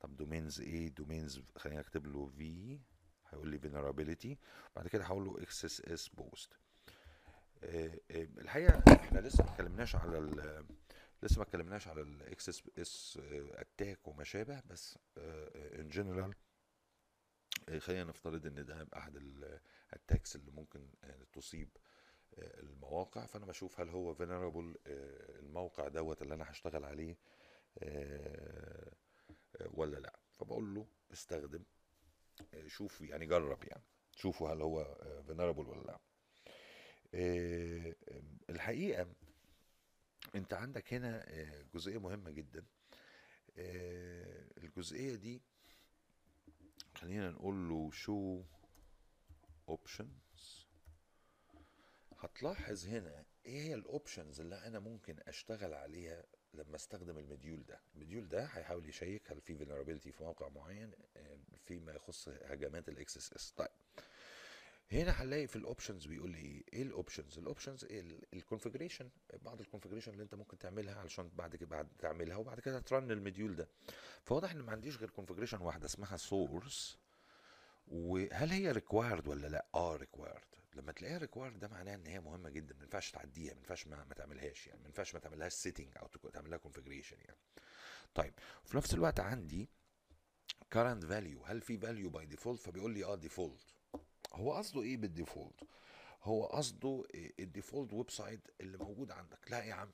طب 0.00 0.16
domains 0.16 0.60
إيه 0.60 0.88
domains 0.88 1.42
خلينا 1.56 1.80
أكتب 1.80 2.06
له 2.06 2.26
في 2.26 2.80
هيقول 3.28 3.48
لي 3.48 3.58
vulnerability. 3.60 4.36
بعد 4.76 4.88
كده 4.88 5.04
هقول 5.04 5.24
له 5.24 5.42
xssposed 5.42 6.58
الحقيقة 8.40 8.82
إحنا 8.94 9.20
لسه 9.20 9.44
ما 9.44 9.50
اتكلمناش 9.50 9.96
على 9.96 10.18
لسه 11.22 11.36
ما 11.38 11.42
اتكلمناش 11.42 11.88
على 11.88 12.00
ال 12.00 12.62
XSS 12.78 13.18
attack 13.54 14.08
وما 14.08 14.24
شابه 14.24 14.60
بس 14.60 14.98
in 15.18 15.88
general 15.88 16.34
خلينا 17.78 18.04
نفترض 18.04 18.46
إن 18.46 18.64
ده 18.64 18.88
أحد 18.96 19.16
ال 19.16 19.31
attacks 19.31 20.36
اللي 20.36 20.50
ممكن 20.50 20.88
آه، 21.04 21.24
تصيب 21.32 21.68
آه، 22.38 22.60
المواقع. 22.60 23.26
فأنا 23.26 23.46
بشوف 23.46 23.80
هل 23.80 23.88
هو 23.88 24.14
vulnerable 24.14 24.76
الموقع 24.86 25.88
دوت 25.88 26.22
اللي 26.22 26.34
أنا 26.34 26.50
هشتغل 26.50 26.84
عليه 26.84 27.16
آه، 27.78 28.92
آه، 29.60 29.68
ولا 29.74 29.96
لأ. 29.96 30.18
فبقول 30.32 30.74
له 30.74 30.86
استخدم 31.12 31.62
آه، 32.54 32.66
شوف 32.66 33.00
يعني 33.00 33.26
جرب 33.26 33.64
يعني. 33.64 33.82
شوفوا 34.16 34.48
هل 34.52 34.62
هو 34.62 34.96
vulnerable 35.26 35.66
ولا 35.68 35.82
لأ. 35.82 35.94
آه، 35.94 36.00
الحقيقة 38.50 39.06
أنت 40.34 40.54
عندك 40.54 40.94
هنا 40.94 41.24
آه، 41.28 41.62
جزئية 41.74 41.98
مهمة 41.98 42.30
جدا. 42.30 42.64
آه، 43.58 44.44
الجزئية 44.58 45.14
دي 45.14 45.42
خلينا 46.94 47.30
نقول 47.30 47.68
له 47.68 47.90
show 47.90 48.42
options 49.68 50.66
هتلاحظ 52.18 52.86
هنا 52.86 53.24
إيه 53.46 53.60
هي 53.62 53.74
ال 53.74 53.82
options 53.82 54.40
اللي 54.40 54.54
أنا 54.66 54.78
ممكن 54.78 55.16
أشتغل 55.26 55.74
عليها 55.74 56.24
لما 56.54 56.76
أستخدم 56.76 57.18
ال 57.18 57.25
module 57.25 57.64
ده. 57.64 57.80
ال 57.94 57.99
module 57.99 58.28
ده 58.28 58.44
هيحاول 58.44 58.88
يشيك 58.88 59.30
هل 59.32 59.40
في 59.40 59.58
vulnerability 59.58 60.10
في 60.16 60.22
موقع 60.24 60.48
معين 60.48 60.92
آه، 61.16 61.38
فيما 61.66 61.92
يخص 61.92 62.28
هجمات 62.28 62.88
ال 62.88 63.16
XSS 63.16 63.50
طيب 63.52 63.68
هنا 64.92 65.10
هنلاقي 65.22 65.46
في 65.46 65.56
ال 65.56 65.62
options 65.62 66.06
بيقول 66.06 66.30
لي 66.30 66.38
إيه 66.38 66.62
إيه 66.72 66.82
ال 66.82 66.89
options 66.89 67.38
ال 67.38 67.44
options 67.44 67.86
ال 68.34 68.39
configuration 68.39 69.10
بعض 69.42 69.60
ال 69.60 69.64
configuration 69.64 70.12
اللي 70.12 70.22
أنت 70.22 70.34
ممكن 70.34 70.58
تعملها 70.58 70.94
علشان 70.94 71.28
بعد 71.34 71.56
كده 71.56 71.66
بعد 71.66 71.88
تعملها 71.98 72.36
وبعد 72.36 72.60
كده 72.60 72.80
ت 72.80 72.88
run 72.88 73.10
ال 73.10 73.17
module 73.17 73.56
ده. 73.56 73.68
فواضح 74.24 74.50
إن 74.50 74.62
ما 74.62 74.72
عنديش 74.72 74.96
غير 74.96 75.10
configuration 75.10 75.60
واحدة 75.60 75.86
اسمها 75.86 76.16
source 76.16 76.98
وهل 77.86 78.50
هي 78.50 78.72
required 78.72 79.28
ولا 79.28 79.46
لأ؟ 79.46 79.66
آه 79.74 79.96
required 79.96 80.44
لما 80.74 80.92
تلاقيها 80.92 81.18
required 81.18 81.58
ده 81.58 81.68
معناه 81.68 81.94
إن 81.94 82.06
هي 82.06 82.20
مهمة 82.20 82.50
جدا. 82.50 82.74
ما 82.74 82.82
ينفعش 82.82 83.10
تعديها 83.10 83.52
ما 83.54 83.58
ينفعش 83.60 83.86
ما, 83.86 84.14
تعملهاش 84.16 84.66
يعني. 84.66 84.80
ما 84.80 84.86
ينفعش 84.86 85.14
ما 85.14 85.20
تعملهاش 85.20 85.52
setting 85.52 85.88
أو 85.98 86.06
تك- 86.06 86.30
تعمل 86.34 86.50
لها 86.50 86.58
configuration 86.58 87.16
يعني. 87.20 87.38
طيب 88.14 88.34
وفي 88.64 88.76
نفس 88.76 88.94
الوقت 88.94 89.20
عندي 89.20 89.68
current 90.74 91.02
value. 91.04 91.44
هل 91.50 91.60
في 91.60 91.78
value 91.80 92.12
by 92.16 92.36
default 92.36 92.56
فبيقول 92.60 92.94
لي 92.94 93.04
آه 93.04 93.20
default. 93.20 93.71
هو 94.32 94.52
قصده 94.52 94.82
إيه 94.82 94.96
بال 94.96 95.09
default؟ 95.09 95.60
هو 96.22 96.46
قصده 96.46 97.04
ال 97.14 97.92
default 97.92 98.10
website 98.10 98.40
اللي 98.60 98.78
موجود 98.78 99.10
عندك. 99.10 99.50
لا 99.50 99.62
يا 99.64 99.74
عم 99.74 99.90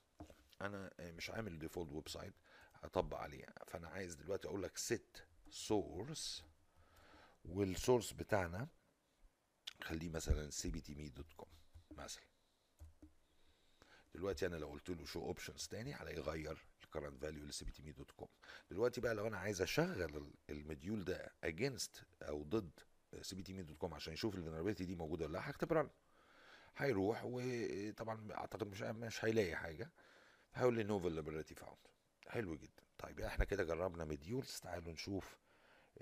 أنا 0.60 0.90
مش 1.00 1.30
عامل 1.30 1.58
default 1.58 1.92
website 1.92 2.34
هطبق 2.74 3.16
عليه. 3.16 3.44
فأنا 3.66 3.88
عايز 3.88 4.14
دلوقتي 4.14 4.48
أقول 4.48 4.62
لك 4.62 4.78
set 4.78 5.20
source 5.68 6.42
وال 7.44 7.61
source 7.61 8.12
بتاعنا 8.12 8.68
خليه 9.82 10.08
مثلا 10.08 10.50
cbtme.com 10.50 11.46
مثلا. 11.90 12.22
دلوقتي 14.14 14.46
أنا 14.46 14.56
لو 14.56 14.68
قلت 14.68 14.90
له 14.90 15.04
show 15.04 15.20
options 15.20 15.66
تاني 15.66 15.94
هلاقيه 15.94 16.20
غير 16.20 16.58
ال 16.84 16.89
current 16.89 17.20
value 17.22 17.44
ل 17.44 17.52
cbtme.com 17.52 18.26
دلوقتي 18.70 19.00
بقى 19.00 19.14
لو 19.14 19.26
أنا 19.26 19.38
عايز 19.38 19.62
أشغل 19.62 20.02
ال- 20.16 20.34
ال 20.50 20.58
module 20.58 21.04
ده 21.04 21.32
against 21.46 22.02
أو 22.22 22.42
ضد 22.42 22.70
cbtme.com 23.16 23.92
عشان 23.92 24.12
يشوف 24.12 24.34
ال 24.34 24.38
vulnerability 24.38 24.84
دي 24.84 24.94
موجودة 24.94 25.24
ولا 25.26 25.32
لأ 25.32 25.50
هكتب 25.50 25.72
run 25.72 25.90
هيروح 26.76 27.22
وطبعا 27.24 28.32
أعتقد 28.32 28.68
مش 28.68 28.82
مش 28.82 29.24
هيلاقي 29.24 29.56
حاجة. 29.56 29.90
هيقول 30.54 30.74
لي 30.74 30.84
no 30.84 31.00
vulnerability 31.00 31.54
found. 31.54 31.78
حلو 32.28 32.54
جدا. 32.54 32.82
طيب 32.98 33.20
إحنا 33.20 33.44
كده 33.44 33.64
جربنا 33.64 34.04
modules. 34.04 34.60
تعالوا 34.62 34.92
نشوف 34.92 35.38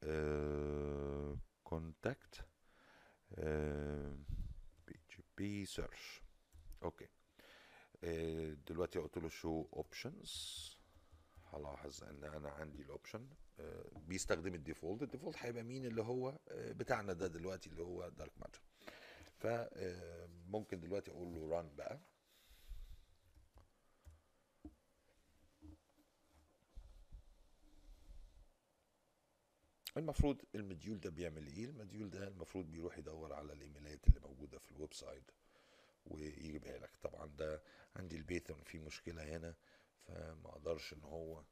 contact 1.64 2.44
PGP 4.86 5.66
search 5.66 6.22
okay 6.82 7.08
آه، 8.04 8.52
دلوقتي 8.66 8.98
قلت 8.98 9.18
له 9.18 9.28
show 9.28 9.66
options 9.72 10.70
هلاحظ 11.52 12.04
إن 12.04 12.24
أنا 12.24 12.48
عندي 12.50 12.82
ال 12.82 12.89
option 12.89 13.28
بيستخدم 13.96 14.54
ال 14.54 14.60
default 14.60 15.02
ال 15.02 15.07
default 15.07 15.36
هيبقى 15.38 15.62
مين 15.62 15.86
اللي 15.86 16.02
هو؟ 16.02 16.38
آه، 16.48 16.72
بتاعنا 16.72 17.12
ده 17.12 17.26
دلوقتي 17.26 17.70
اللي 17.70 17.82
هو 17.82 18.08
Dark 18.08 18.32
Matter 18.38 18.62
فممكن 19.38 20.80
دلوقتي 20.80 21.10
أقول 21.10 21.34
له 21.34 21.48
run 21.48 21.70
بقى. 21.76 22.00
المفروض 29.96 30.42
ال 30.54 30.61
module 30.61 31.00
ده 31.00 31.10
بيعمل 31.10 31.46
إيه؟ 31.46 31.64
ال 31.64 31.71
module 31.71 32.10
ده 32.10 32.28
المفروض 32.28 32.64
بيروح 32.70 32.98
يدور 32.98 33.32
على 33.32 33.52
ال 33.52 33.60
emailات 33.60 34.08
اللي 34.08 34.20
موجودة 34.20 34.58
في 34.58 34.70
ال 34.70 34.92
website 34.94 35.30
ويجيبها 36.06 36.78
لك. 36.78 36.96
طبعا 37.02 37.26
ده 37.26 37.62
عندي 37.96 38.16
ال 38.16 38.23
Python 38.23 38.62
فيه 38.62 38.78
مشكلة 38.78 39.36
هنا 39.36 39.54
فما 40.06 40.48
أقدرش 40.48 40.92
إن 40.92 41.02
هو 41.04 41.44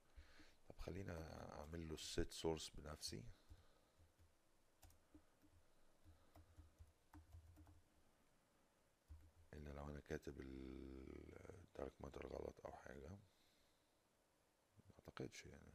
طب 0.68 0.78
خلينا 0.78 1.42
أعمل 1.52 1.88
له 1.88 1.94
ال 1.94 2.03
set 2.03 2.30
source 2.32 2.70
بنفسي. 2.70 3.24
الا 9.52 9.70
لو 9.70 9.88
أنا 9.90 10.00
كاتب 10.00 10.40
ال 10.40 10.71
Dark 10.71 11.92
Matter 12.00 12.26
غلط 12.26 12.60
أو 12.66 12.72
حاجة 12.72 13.08
ما 13.08 13.18
أعتقدش 15.08 15.46
يعني. 15.46 15.72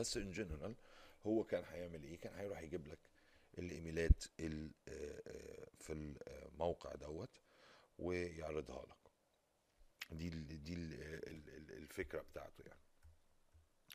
بس 0.00 0.16
in 0.16 0.30
general 0.30 0.74
هو 1.26 1.44
كان 1.44 1.64
هيعمل 1.64 2.04
إيه؟ 2.04 2.18
كان 2.18 2.34
هيروح 2.34 2.60
يجيب 2.60 2.86
لك 2.88 2.98
ال 3.58 3.67
emailات 3.67 4.24
ال- 4.40 4.70
آه، 4.88 5.22
آه، 5.26 5.68
في 5.78 5.92
الموقع 5.92 6.94
دوت 6.94 7.40
ويعرضها 7.98 8.86
لك. 8.86 9.10
دي 10.18 10.28
ال 10.28 10.64
دي 10.64 10.74
ال 10.74 10.92
ال 11.28 11.70
الفكرة 11.76 12.20
بتاعته 12.22 12.62
يعني. 12.66 12.80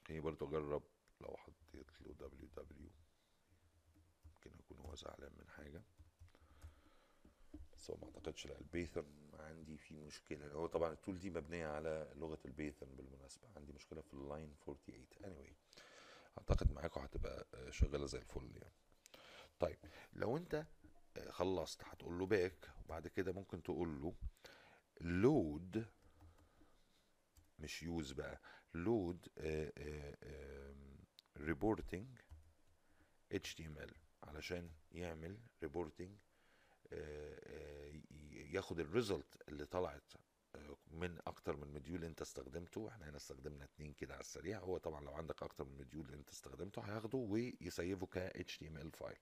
هي 0.08 0.20
برضه 0.22 0.48
اجرب 0.48 0.84
لو 1.22 1.38
حطيت 1.38 1.88
له 2.02 2.14
WW 2.14 2.90
ممكن 4.26 4.52
يكون 4.60 4.78
هو 4.80 4.96
زعلان 4.96 5.32
من 5.40 5.50
حاجة. 5.50 5.82
بس 7.74 7.92
هو 7.92 7.98
ما 7.98 8.06
أعتقدش 8.08 8.48
لا 8.48 8.58
ال 8.60 8.66
Python 8.66 9.06
عندي 9.40 9.78
فيه 9.78 10.00
مشكلة. 10.00 10.52
هو 10.52 10.68
طبعا 10.68 10.94
ال 10.94 10.99
tool 10.99 11.20
دي 11.20 11.30
مبنية 11.30 11.68
على 11.68 12.12
لغة 12.16 12.40
ال 12.46 12.52
Python 12.52 12.90
بالمناسبة. 12.96 13.48
عندي 13.56 13.74
مشكلة 13.74 14.02
في 14.02 14.14
ال 14.14 14.22
line 14.22 14.56
48 14.66 15.06
anyway 15.24 15.54
أعتقد 16.38 16.72
معاكم 16.72 17.02
هتبقى 17.02 17.48
آه، 17.54 17.70
شغالة 17.70 18.06
زي 18.06 18.18
الفل 18.20 18.58
يعني. 18.58 18.74
طيب 19.60 19.78
لو 20.14 20.38
أنت 20.38 20.66
آه، 21.18 21.32
خلصت 21.32 21.84
هتقول 21.84 22.20
له 22.20 22.26
back 22.26 22.70
وبعد 22.86 23.08
كده 23.08 23.32
ممكن 23.32 23.64
تقول 23.64 24.02
له 24.02 24.16
load 25.02 25.86
مش 27.60 27.84
use 27.84 28.12
بقى 28.12 28.42
load 28.74 29.28
reporting 31.38 32.20
HTML 33.34 33.94
علشان 34.24 34.72
يعمل 34.92 35.40
reporting 35.64 36.18
ياخد 38.32 38.80
ال 38.80 38.89
result 38.89 39.44
اللي 39.50 39.66
طلعت 39.66 40.14
آه، 40.16 40.20
من 41.00 41.18
أكتر 41.28 41.56
من 41.58 41.74
module 41.74 42.04
أنت 42.04 42.22
استخدمته 42.22 42.90
إحنا 42.90 43.10
هنا 43.10 43.18
استخدمنا 43.18 43.64
اتنين 43.64 43.94
كده 43.94 44.14
على 44.14 44.22
السريع 44.22 44.60
هو 44.60 44.78
طبعا 44.78 45.02
لو 45.04 45.12
عندك 45.14 45.44
أكتر 45.44 45.64
من 45.66 45.78
module 45.78 46.14
أنت 46.14 46.30
استخدمته 46.30 46.82
هياخده 46.82 47.18
وي 47.18 47.43
save 47.43 47.93
ه 47.93 48.06
ك 48.06 48.34
HTML 48.38 48.90
file 48.98 49.18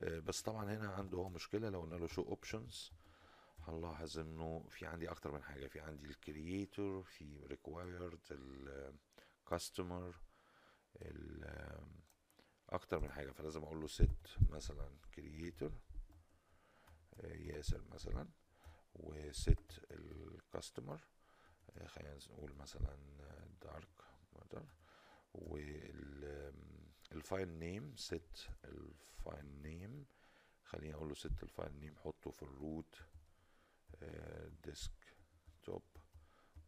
آه، 0.00 0.18
بس 0.18 0.42
طبعا 0.42 0.64
هنا 0.76 0.88
عنده 0.88 1.18
هو 1.18 1.28
مشكلة 1.28 1.68
لو 1.68 1.80
قلنا 1.80 1.94
له 1.94 2.06
show 2.06 2.22
options 2.22 2.92
هنلاحظ 3.66 4.18
انه 4.18 4.64
في 4.68 4.86
عندي 4.86 5.10
أكتر 5.10 5.32
من 5.32 5.42
حاجة 5.42 5.66
في 5.66 5.80
عندي 5.80 6.06
ال 6.06 6.18
creator 6.18 7.02
في 7.02 7.44
required 7.46 8.18
ال 9.46 9.54
customer 9.54 10.16
أكتر 12.68 13.00
من 13.00 13.10
حاجة 13.12 13.30
فلازم 13.30 13.62
أقول 13.62 13.80
له 13.80 13.88
set 13.88 14.50
مثلا 14.50 14.88
creator 15.14 15.72
ياسر 17.22 17.82
مثلا. 17.90 18.28
و 18.98 19.19
set 19.19 19.80
ال 19.90 20.02
customer 20.02 21.00
خلينا 21.86 22.18
نقول 22.30 22.54
مثلا 22.54 22.96
Dark 23.62 23.88
Matter 24.32 24.66
وال 27.10 27.23
file 27.23 27.48
name 27.58 27.96
set 27.96 28.50
ال 28.64 28.84
file 28.84 29.62
name 29.62 30.06
خليني 30.64 30.94
أقول 30.94 31.08
له 31.08 31.14
set 31.14 31.42
ال 31.42 31.48
file 31.48 31.72
name 31.80 31.96
حطه 31.96 32.30
في 32.30 32.42
ال 32.42 32.54
root 32.54 33.02
desktop 34.64 35.82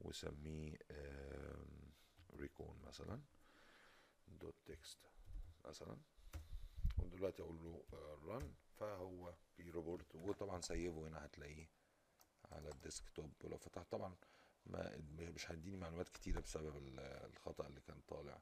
وسميه 0.00 0.78
recon 2.36 2.78
مثلا 2.86 3.20
dot 4.28 4.54
text 4.66 4.98
مثلا. 5.64 5.96
ودلوقتي 6.98 7.42
أقول 7.42 7.56
له 7.64 7.84
run 8.24 8.54
فهو 8.78 9.34
بي 9.58 9.72
report 9.72 10.14
وطبعا 10.14 10.60
سيبه 10.60 11.08
هنا 11.08 11.24
هتلاقيه 11.24 11.68
على 12.52 12.68
ال 12.68 13.08
desktop 13.10 13.32
ولو 13.44 13.56
فتحت 13.58 13.90
طبعا 13.92 14.16
ما 14.66 14.96
مش 15.18 15.50
هيديني 15.50 15.76
معلومات 15.76 16.08
كتيرة 16.08 16.40
بسبب 16.40 16.76
ال- 16.76 17.00
الخطأ 17.00 17.66
اللي 17.66 17.80
كان 17.80 18.00
طالع 18.08 18.40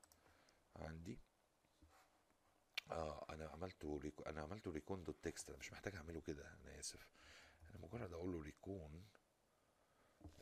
عندي. 0.76 1.18
آه 2.90 3.26
أنا 3.30 3.48
عملته 3.48 3.98
ريكو 4.02 4.22
أنا 4.22 4.40
عملته 4.42 4.70
recon 4.70 5.04
dot 5.04 5.24
text. 5.24 5.48
أنا 5.48 5.58
مش 5.58 5.72
محتاج 5.72 5.94
أعمله 5.96 6.20
كده 6.20 6.54
أنا 6.54 6.78
آسف. 6.80 7.08
أنا 7.70 7.78
مجرد 7.78 8.12
أقول 8.12 8.32
له 8.32 8.42
recon 8.42 9.04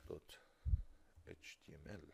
dot 0.09 1.57
HTML. 1.67 2.13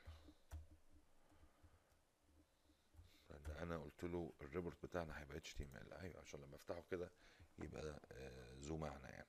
أنا 3.59 3.79
قلت 3.79 4.05
له 4.05 4.33
ال 4.41 4.47
report 4.47 4.87
بتاعنا 4.87 5.19
هيبقى 5.21 5.37
HTML. 5.37 5.93
أيوه 5.93 6.21
عشان 6.21 6.41
لما 6.41 6.57
أفتحه 6.57 6.83
كده 6.91 7.11
يبقى 7.59 8.01
آه، 8.13 8.55
ذو 8.59 8.77
معنى 8.77 9.07
يعني. 9.09 9.27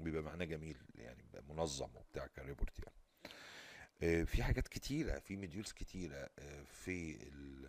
بيبقى 0.00 0.22
معناه 0.22 0.44
جميل 0.44 0.78
يعني 0.94 1.22
بيبقى 1.22 1.42
منظم 1.54 1.96
وبتاع 1.96 2.26
ك 2.26 2.33
report 2.33 2.78
يعني. 2.78 2.94
آه، 4.02 4.24
في 4.24 4.42
حاجات 4.42 4.68
كتيرة 4.68 5.18
في 5.18 5.36
modules 5.36 5.72
كتيرة 5.72 6.30
آه، 6.38 6.62
في 6.62 7.22
ال 7.22 7.66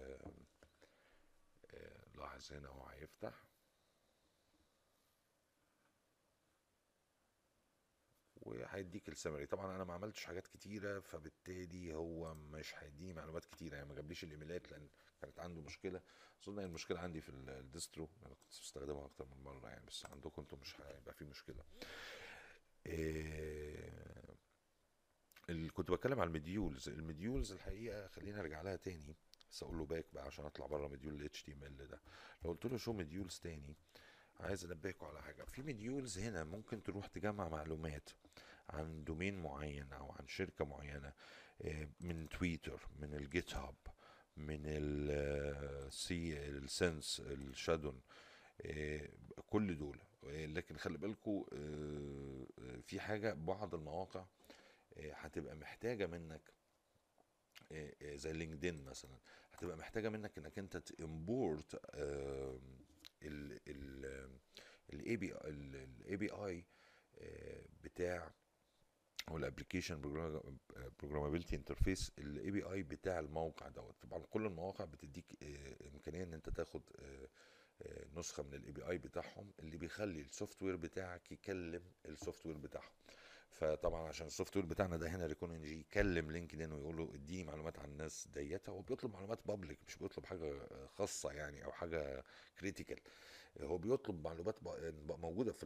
آه، 1.74 2.06
لاحظ 2.16 2.54
هنا 2.54 2.68
هو 2.68 2.86
هيفتح. 2.86 3.34
وهيديك 8.36 9.10
السمري. 9.10 9.46
طبعا 9.46 9.76
أنا 9.76 9.84
ما 9.84 9.94
عملتش 9.94 10.26
حاجات 10.26 10.48
كتيرة 10.48 11.00
فبالتالي 11.00 11.94
هو 11.94 12.34
مش 12.34 12.74
هيديني 12.78 13.14
معلومات 13.14 13.46
كتيرة. 13.46 13.76
يعني 13.76 13.90
ما 13.90 13.96
جابليش 13.96 14.24
الإيميلات 14.24 14.72
لأن 14.72 14.90
كانت 15.22 15.40
عنده 15.40 15.62
مشكلة. 15.62 16.02
أظن 16.44 16.60
المشكلة 16.60 17.00
عندي 17.00 17.22
في 17.22 17.30
ال- 17.30 17.50
distro. 17.50 18.10
أنا 18.26 18.34
كنت 18.36 18.50
بستخدمها 18.62 19.06
أكتر 19.06 19.26
من 19.26 19.44
مرة 19.44 19.70
يعني 19.70 19.86
بس 19.86 20.06
عندكم 20.06 20.42
أنتم 20.42 20.58
مش 20.62 20.82
هيبقى 20.82 21.14
في 21.14 21.26
مشكلة. 21.26 21.64
اللي 25.50 25.70
كنت 25.74 25.92
بتكلم 25.92 26.20
على 26.20 26.28
ال 26.28 26.35
modules 26.35 26.90
ال 26.90 26.97
modules 26.97 27.52
الحقيقة 27.52 28.08
خلينا 28.08 28.40
أرجع 28.40 28.62
لها 28.62 28.76
تاني. 28.76 29.16
بس 29.52 29.64
أقول 29.64 29.78
له 29.78 29.86
back 29.86 30.06
بقى 30.14 30.26
عشان 30.26 30.46
أطلع 30.46 30.66
بره 30.66 30.88
module 30.88 31.22
ال 31.22 31.30
HTML 31.30 31.82
ده. 31.90 32.02
لو 32.46 32.52
قلت 32.52 32.66
له 32.66 32.78
show 32.78 32.94
modules 32.94 33.40
تاني 33.40 33.76
عايز 34.40 34.66
انبهكم 34.66 35.06
على 35.06 35.22
حاجة. 35.22 35.44
في 35.44 35.62
modules 35.62 36.20
هنا 36.20 36.44
ممكن 36.44 36.84
تروح 36.84 37.08
تجمع 37.08 37.50
معلومات 37.50 38.10
عن 38.70 39.04
domain 39.04 39.42
معين 39.42 39.94
أو 39.94 40.12
عن 40.12 40.28
شركة 40.28 40.66
معينة 40.66 41.14
آه، 41.62 41.88
من 42.00 42.30
تويتر 42.30 42.88
من 43.00 43.14
ال 43.14 43.54
GitHub 43.56 43.76
من 44.38 44.62
السي 44.66 46.48
السنس 46.50 47.20
ال 47.26 47.37
Shodan 47.37 48.02
آه، 48.62 49.10
كل 49.48 49.78
دول. 49.78 49.98
آه، 49.98 50.11
لكن 50.24 50.78
خلي 50.78 50.98
بالكم 50.98 51.44
في 52.82 53.00
حاجة 53.00 53.34
بعض 53.34 53.76
المواقع 53.76 54.26
آه، 54.98 55.14
هتبقى 55.14 55.56
محتاجة 55.56 56.08
منك 56.08 56.54
آه، 57.72 57.94
آه، 58.02 58.16
زي 58.16 58.34
LinkedIn 58.34 58.86
مثلا 58.86 59.18
هتبقى 59.54 59.78
محتاجة 59.78 60.10
منك 60.10 60.38
إنك 60.38 60.60
أنت 60.60 60.78
ت 60.78 61.82
import 64.94 65.18
ال 65.18 65.34
API 65.36 66.18
ال 66.18 66.30
API 66.32 66.66
بتاع 67.84 68.32
هو 69.30 69.38
ال 69.38 70.02
application 71.00 71.56
programmability 71.56 72.12
interface 72.18 72.52
ال 72.52 72.64
API 72.64 72.84
بتاع 72.84 73.20
الموقع 73.20 73.68
دوت. 73.68 73.96
طبعا 74.02 74.20
كل 74.20 74.46
المواقع 74.46 74.86
بتديك 74.86 75.26
آه، 75.44 75.76
إمكانية 75.94 76.24
إن 76.24 76.34
أنت 76.34 76.50
تاخد 76.50 76.82
آه، 77.00 77.04
آه، 77.04 77.28
نسخة 78.16 78.44
من 78.44 78.54
ال 78.54 78.72
API 78.72 78.98
بتاعهم 78.98 79.52
اللي 79.60 79.78
بيخلي 79.78 80.22
ال 80.22 80.64
software 80.64 80.76
بتاعك 80.76 81.32
يكلم 81.32 81.84
ال 82.06 82.46
software 82.46 82.58
بتاعهم. 82.58 82.92
فطبعا 83.50 84.08
عشان 84.08 84.28
ال 84.28 84.56
software 84.58 84.66
بتاعنا 84.66 84.98
ده 84.98 85.08
هنا 85.10 85.26
Recon-ng 85.26 85.80
يكلم 85.80 86.32
LinkedIn 86.32 86.72
ويقول 86.72 86.98
له 86.98 87.12
اديني 87.16 87.44
معلومات 87.44 87.80
عن 87.80 87.86
الناس 87.90 88.28
ديت. 88.28 88.70
هو 88.70 88.82
بيطلب 88.82 89.14
معلومات 89.14 89.40
public 89.48 89.80
مش 89.88 89.98
بيطلب 89.98 90.26
حاجة 90.26 90.54
خاصة 90.88 91.32
يعني 91.32 91.66
أو 91.66 91.72
حاجة 91.72 92.24
critical 92.60 93.00
هو 93.62 93.78
بيطلب 93.78 94.24
معلومات 94.24 94.56
موجودة 95.10 95.52
في 95.54 95.66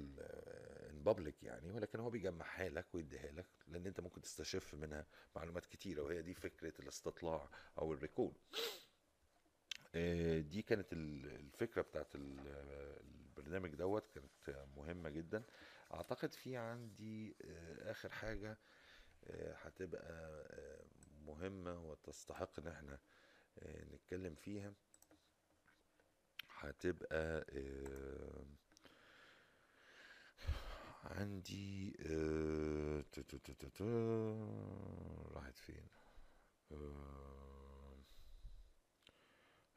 ال 0.89 0.97
public 0.97 1.43
يعني 1.43 1.71
ولكن 1.71 1.99
هو 1.99 2.09
بيجمعها 2.09 2.69
لك 2.69 2.85
ويديها 2.95 3.31
لك 3.31 3.45
لأن 3.67 3.85
أنت 3.87 3.99
ممكن 3.99 4.21
تستشف 4.21 4.75
منها 4.75 5.05
معلومات 5.35 5.65
كتيرة 5.65 6.01
وهي 6.01 6.21
دي 6.21 6.33
فكرة 6.33 6.73
الاستطلاع 6.79 7.49
أو 7.79 7.93
ال 7.93 8.00
recon 8.00 8.33
آه، 8.53 8.84
دي 10.39 10.61
كانت 10.61 10.93
ال- 10.93 11.25
الفكرة 11.35 11.81
بتاعت 11.81 12.15
ال- 12.15 12.99
البرنامج 13.37 13.75
دوت 13.75 14.07
كانت 14.15 14.67
مهمة 14.77 15.09
جدا. 15.09 15.43
أعتقد 15.93 16.33
في 16.33 16.57
عندي 16.57 17.35
آه، 17.45 17.91
آخر 17.91 18.09
حاجة 18.09 18.57
آه، 19.23 19.53
هتبقى 19.55 20.01
آه، 20.51 20.85
مهمة 21.25 21.81
وتستحق 21.89 22.59
إن 22.59 22.67
إحنا 22.67 22.99
آه، 23.59 23.83
نتكلم 23.85 24.35
فيها. 24.35 24.73
هتبقى 26.49 27.45
آه، 27.49 28.45
عندي 31.03 31.95
آه، 32.11 33.03
راحت 35.35 35.57
فين؟ 35.57 35.87
آه، 36.71 37.44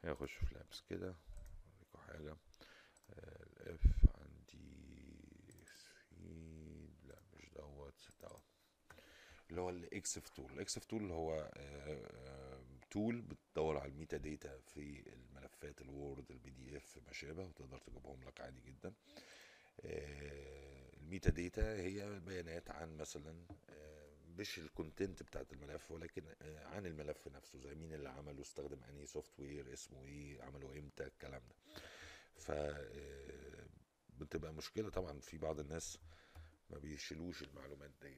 هي 0.03 0.11
اخش 0.11 0.33
في 0.33 0.55
لابس 0.55 0.81
كده. 0.89 1.15
أوريكم 1.73 1.99
حاجة. 2.07 2.35
الاف 3.09 3.81
عندي 4.15 5.65
سفيد 5.65 6.93
لا 7.03 7.19
مش 7.37 7.49
دوت. 7.55 7.93
دوت 8.21 8.43
اللي 9.49 9.61
هو 9.61 9.69
ال 9.69 9.81
Exif 9.81 10.29
tool 10.29 10.51
ال 10.53 10.59
Exif 10.59 10.85
tool 10.85 11.11
هو 11.11 11.51
tool 12.91 13.21
بتدور 13.21 13.77
على 13.77 13.91
ال 13.91 14.17
metadata 14.17 14.59
في 14.59 15.03
الملفات 15.13 15.81
ال 15.81 16.31
Word 16.31 16.49
ال 16.49 16.77
PDF 16.77 16.97
ما 17.07 17.13
شابه 17.13 17.43
وتقدر 17.45 17.77
تجيبهم 17.79 18.23
لك 18.23 18.41
عادي 18.41 18.61
جدا. 18.61 18.93
آه، 19.85 20.89
ال 20.97 21.29
metadata 21.29 21.75
هي 21.81 22.19
بيانات 22.19 22.71
عن 22.71 22.97
مثلا 22.97 23.45
آه، 23.69 23.98
مش 24.39 24.59
ال 24.59 24.67
content 24.67 25.23
بتاعت 25.23 25.53
الملف 25.53 25.91
ولكن 25.91 26.23
آه، 26.41 26.65
عن 26.65 26.85
الملف 26.85 27.27
نفسه 27.27 27.59
زي 27.59 27.75
مين 27.75 27.93
اللي 27.93 28.09
عمله 28.09 28.41
استخدم 28.41 28.83
انهي 28.83 29.05
software 29.05 29.73
اسمه 29.73 30.05
إيه 30.05 30.41
عمله 30.41 30.79
إمتى 30.79 31.03
الكلام 31.07 31.41
ده. 31.49 31.55
ف 32.35 32.51
آه، 32.51 33.67
بتبقى 34.09 34.53
مشكلة 34.53 34.89
طبعا 34.89 35.19
في 35.19 35.37
بعض 35.37 35.59
الناس 35.59 35.97
ما 36.69 36.77
بيشيلوش 36.77 37.43
المعلومات 37.43 37.91
دي. 38.01 38.17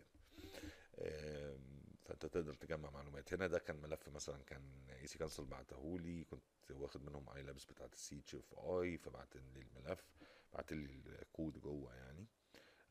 آم، 0.99 1.81
فأنت 2.05 2.25
تقدر 2.25 2.53
تجمع 2.53 2.89
معلومات. 2.89 3.33
هنا 3.33 3.47
ده 3.47 3.59
كان 3.59 3.75
ملف 3.81 4.09
مثلا 4.09 4.43
كان 4.43 4.89
EC-Council 4.89 5.45
بعتهولي 5.45 6.23
كنت 6.23 6.43
واخد 6.71 7.03
منهم 7.03 7.29
iLabs 7.29 7.65
بتاعت 7.65 7.93
ال 7.93 8.19
CHFI 8.19 8.97
فبعت 8.97 9.35
لي 9.35 9.61
الملف 9.61 10.05
بعت 10.53 10.73
لي 10.73 10.85
الكود 11.21 11.57
جوه 11.57 11.95
يعني. 11.95 12.25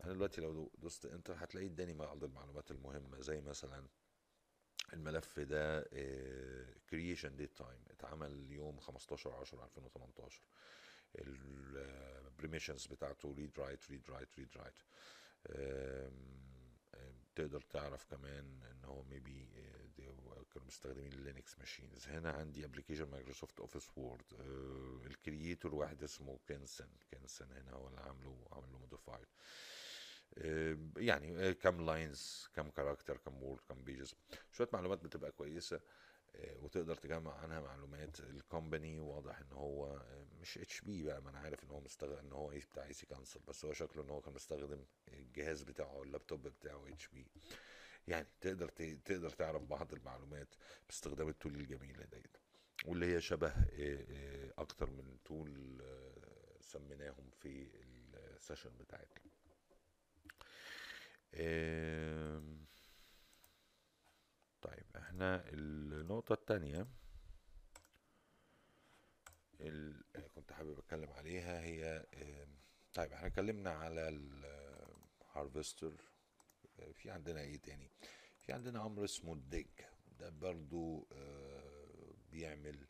أنا 0.04 0.12
دلوقتي 0.12 0.40
لو 0.40 0.70
دوست 0.78 1.06
enter 1.06 1.34
هتلاقي 1.38 1.66
اداني 1.66 1.92
بعض 1.92 2.24
المعلومات 2.24 2.70
المهمة 2.70 3.20
زي 3.20 3.40
مثلا 3.40 3.86
الملف 4.92 5.40
ده 5.40 5.82
creation 6.90 7.36
date 7.36 7.56
time 7.58 7.84
اتعمل 7.90 8.52
يوم 8.52 8.78
15 8.80 9.32
10 9.32 9.64
2018 9.64 10.42
ال 11.18 11.32
permissions 11.32 12.86
بتاعته 12.86 13.34
read 13.38 13.58
write 13.60 13.90
read 13.90 14.10
write 14.10 14.38
read 14.38 14.48
write 14.56 14.74
تقدر 17.34 17.60
تعرف 17.60 18.04
كمان 18.04 18.62
إن 18.62 18.84
هو 18.84 19.02
maybe 19.02 19.48
كانوا 20.54 20.66
مستخدمين 20.66 21.12
ال 21.12 21.20
Linux 21.20 21.58
machines 21.58 22.08
هنا 22.08 22.30
عندي 22.30 22.64
application 22.64 23.04
Microsoft 23.10 23.60
Office 23.60 23.90
Word 23.98 24.24
ال 25.06 25.15
creator 25.15 25.74
واحد 25.74 26.02
اسمه 26.02 26.38
كنسن 26.48 26.88
كنسن 27.10 27.52
هنا 27.52 27.72
هو 27.72 27.88
اللي 27.88 28.00
عامله 28.00 28.48
عامل 28.52 28.72
له 28.72 28.78
modified 28.78 29.26
يعني 30.96 31.48
آه، 31.48 31.52
كم 31.52 31.86
lines 31.86 32.48
كم 32.54 32.70
character 32.70 33.16
كم 33.16 33.42
word 33.42 33.60
كم 33.68 33.84
pages 33.84 34.14
شوية 34.52 34.68
معلومات 34.72 34.98
بتبقى 35.04 35.32
كويسة 35.32 35.80
آه، 36.36 36.56
وتقدر 36.58 36.94
تجمع 36.96 37.34
عنها 37.34 37.60
معلومات. 37.60 38.20
ال 38.20 38.30
company 38.30 39.00
واضح 39.00 39.38
إن 39.38 39.52
هو 39.52 39.86
آه، 39.96 40.26
مش 40.40 40.58
HP 40.58 41.02
بقى 41.02 41.22
ما 41.22 41.30
أنا 41.30 41.38
عارف 41.38 41.64
إن 41.64 41.70
هو 41.70 41.80
مستخدم 41.80 42.16
إن 42.18 42.32
هو 42.32 42.52
إيه 42.52 42.60
بتاع 42.72 42.84
EC-Council 42.84 43.40
بس 43.48 43.64
هو 43.64 43.72
شكله 43.72 44.02
إن 44.02 44.10
هو 44.10 44.20
كان 44.20 44.34
مستخدم 44.34 44.84
الجهاز 45.08 45.62
بتاعه 45.62 46.02
اللابتوب 46.02 46.42
بتاعه 46.48 46.88
HP 46.88 47.26
يعني 48.08 48.26
تقدر 48.40 48.68
تقدر 49.04 49.30
تعرف 49.30 49.62
بعض 49.62 49.92
المعلومات 49.94 50.54
باستخدام 50.86 51.28
ال 51.28 51.33
tool 51.33 51.54
الجميلة 51.54 52.04
ديت. 52.04 52.36
واللي 52.86 53.06
هي 53.14 53.20
شبه 53.20 53.48
آه، 53.48 53.64
آه، 54.10 54.52
أكتر 54.58 54.90
من 54.90 55.16
tool 55.24 55.78
آه، 55.82 56.56
سميناهم 56.60 57.30
في 57.30 57.68
ال 58.36 58.40
session 58.41 58.70
بتاعتنا 58.80 59.20
آم، 61.34 62.66
طيب 64.62 64.86
إحنا 64.96 65.44
النقطة 66.30 66.40
التانية. 66.42 66.86
ال- 69.60 70.02
كنت 70.34 70.52
حابب 70.52 70.78
أتكلم 70.78 71.10
عليها. 71.10 71.60
هي 71.60 72.06
آم، 72.14 72.48
طيب 72.94 73.12
إحنا 73.12 73.26
اتكلمنا 73.26 73.70
على 73.70 74.08
ال 74.08 74.27
Harvester 74.27 75.92
في 76.92 77.10
عندنا 77.10 77.40
إيه 77.40 77.56
تاني؟ 77.56 77.90
في 78.38 78.52
عندنا 78.52 78.86
أمر 78.86 79.04
اسمه 79.04 79.32
ال 79.32 79.41
dig 79.41 79.66
ده 80.18 80.30
برضو 80.30 81.06
آه، 81.12 82.12
بيعمل 82.32 82.86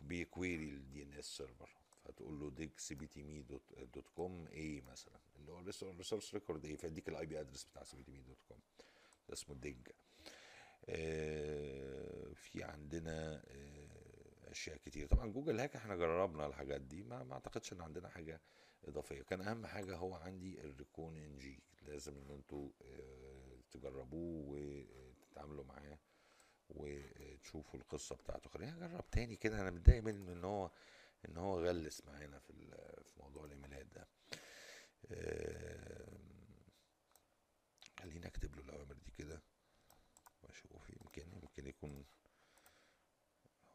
بي 0.00 0.64
query 0.70 1.02
ال 1.02 1.12
DNS 1.12 1.24
server 1.36 1.70
فتقول 2.04 2.40
له 2.40 2.50
dig 2.50 2.70
سي 2.76 2.94
بي 2.94 3.06
تي 3.06 3.22
مي 3.22 3.42
dot, 3.42 3.62
dot 3.94 4.08
com 4.08 4.46
A 4.46 4.80
مثلا. 4.80 5.18
اللي 5.36 5.52
هو 5.52 5.60
ال 5.60 5.68
resource 5.68 6.34
record 6.34 6.64
A 6.64 6.76
فيديك 6.76 7.08
ال 7.08 7.26
IP 7.26 7.40
address 7.40 7.64
بتاع 7.64 7.84
سي 7.84 7.96
بي 7.96 8.02
تي 8.02 8.10
مي 8.12 8.22
dot 8.22 8.42
com 8.48 8.58
ده 9.28 9.34
اسمه 9.34 9.54
dig 9.54 9.76
آه، 9.88 10.07
في 12.34 12.62
عندنا 12.62 13.42
آه، 13.46 13.88
أشياء 14.50 14.76
كتير. 14.76 15.06
طبعا 15.06 15.26
Google 15.32 15.60
hack 15.60 15.76
إحنا 15.76 15.96
جربنا 15.96 16.46
الحاجات 16.46 16.80
دي 16.80 17.02
ما 17.02 17.24
ما 17.24 17.34
أعتقدش 17.34 17.72
إن 17.72 17.80
عندنا 17.80 18.08
حاجة 18.08 18.40
إضافية. 18.84 19.22
كان 19.22 19.40
أهم 19.40 19.66
حاجة 19.66 19.96
هو 19.96 20.14
عندي 20.14 20.60
ال 20.60 21.16
Recon-ng 21.16 21.62
لازم 21.82 22.16
إن 22.18 22.30
أنتوا 22.30 22.70
آه، 22.82 23.60
تجربوه 23.70 24.44
وتتعاملوا 24.48 25.64
معاه 25.64 25.98
وتشوفوا 26.70 27.80
القصة 27.80 28.16
بتاعته. 28.16 28.50
خلينا 28.50 28.72
نجرب 28.86 29.10
تاني 29.10 29.36
كده. 29.36 29.60
أنا 29.60 29.70
متضايق 29.70 30.02
من 30.02 30.28
إن 30.28 30.44
هو 30.44 30.70
إن 31.28 31.36
هو 31.36 31.60
غلس 31.64 32.04
معانا 32.06 32.38
في 32.38 32.52
في 33.04 33.20
موضوع 33.20 33.44
الإيميلات 33.44 33.86
ده 33.86 34.08
آم، 35.12 36.18
خلينا 38.00 38.26
اكتب 38.26 38.56
له 38.56 38.62
الاوامر 38.62 38.94
دي 38.94 39.10
كده 39.18 39.42
واشوف 40.42 40.90
يمكن 40.90 41.32
يمكن 41.42 41.66
يكون 41.66 42.04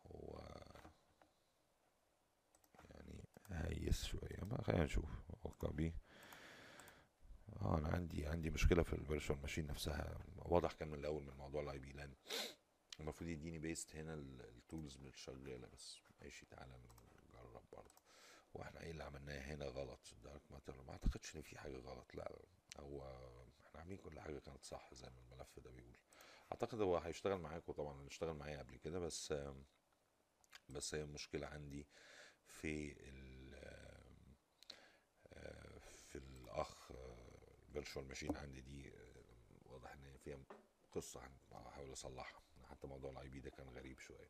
هو 0.05 0.41
يعني 3.49 3.82
هيس 3.93 4.05
شوية 4.05 4.43
ما 4.43 4.61
خلينا 4.61 4.83
نشوف 4.83 5.09
هو 5.45 5.51
copy 5.51 5.93
آه 7.61 7.77
أنا 7.77 7.87
عندي 7.89 8.27
عندي 8.27 8.49
مشكلة 8.49 8.83
في 8.83 8.93
ال 8.93 8.99
virtual 8.99 9.39
machine 9.41 9.67
نفسها. 9.67 10.17
واضح 10.37 10.71
كان 10.71 10.87
من 10.87 10.99
الأول 10.99 11.23
من 11.23 11.33
موضوع 11.37 11.61
ال 11.61 11.79
IP 11.79 11.91
لأن 11.91 12.13
المفروض 12.99 13.29
يديني 13.29 13.59
paste 13.59 13.95
هنا 13.95 14.13
ال 14.13 14.27
tools 14.27 14.97
مش 14.97 15.15
شغالة 15.15 15.67
بس 15.73 15.97
ماشي 16.21 16.45
تعالى 16.45 16.79
نجرب 17.29 17.63
برضه. 17.71 17.91
وإحنا 18.53 18.81
إيه 18.81 18.91
اللي 18.91 19.03
عملناه 19.03 19.41
هنا 19.41 19.65
غلط؟ 19.65 19.99
دارك 20.23 20.41
ماتر 20.51 20.81
ما 20.81 20.91
أعتقدش 20.91 21.35
إن 21.35 21.41
في 21.41 21.59
حاجة 21.59 21.77
غلط 21.77 22.15
لا. 22.15 22.31
هو 22.79 23.01
إحنا 23.67 23.79
عاملين 23.79 23.97
كل 23.97 24.19
حاجة 24.19 24.39
كانت 24.39 24.63
صح 24.63 24.93
زي 24.93 25.07
ما 25.09 25.19
الملف 25.33 25.59
ده 25.59 25.71
بيقول. 25.71 25.97
أعتقد 26.51 26.81
هو 26.81 26.97
هيشتغل 26.97 27.39
معاكم 27.41 27.73
طبعا 27.73 28.07
اشتغل 28.07 28.33
معايا 28.33 28.59
قبل 28.59 28.77
كده 28.77 28.99
بس 28.99 29.33
بس 30.69 30.95
هي 30.95 31.01
المشكلة 31.03 31.47
عندي 31.47 31.87
في 32.47 32.95
ال 33.09 33.33
في 36.09 36.15
الاخ 36.19 36.91
فيرتشوال 37.73 38.07
ماشين 38.07 38.37
عندي 38.37 38.61
دي 38.61 38.89
آه، 38.89 39.23
واضح 39.65 39.91
إن 39.93 40.17
فيها 40.17 40.37
قصة 40.91 41.21
هحاول 41.51 41.91
أصلحها. 41.93 42.41
حتى 42.69 42.87
موضوع 42.87 43.11
ال 43.11 43.29
IP 43.29 43.39
ده 43.39 43.49
كان 43.49 43.69
غريب 43.69 43.99
شوية. 43.99 44.29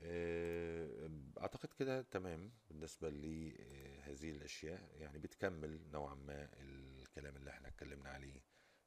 آه، 0.00 1.10
أعتقد 1.40 1.72
كده 1.72 2.02
تمام 2.02 2.52
بالنسبة 2.68 3.10
لهذه 3.10 4.30
الأشياء. 4.30 4.90
يعني 4.96 5.18
بتكمل 5.18 5.90
نوعا 5.90 6.14
ما 6.14 6.48
الكلام 6.60 7.36
اللي 7.36 7.50
إحنا 7.50 7.68
اتكلمنا 7.68 8.10
عليه 8.10 8.40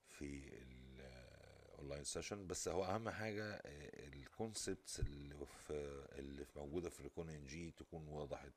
في 0.07 0.49
ال 0.61 0.82
online 0.82 2.03
session 2.03 2.47
بس 2.47 2.67
هو 2.67 2.85
أهم 2.85 3.09
حاجة 3.09 3.61
ال 4.13 4.23
concepts 4.23 4.99
اللي 4.99 5.45
في 5.45 5.73
اللي 6.11 6.45
موجودة 6.55 6.89
في 6.89 7.03
recon-ng 7.03 7.71
تكون 7.71 8.07
وضحت 8.07 8.53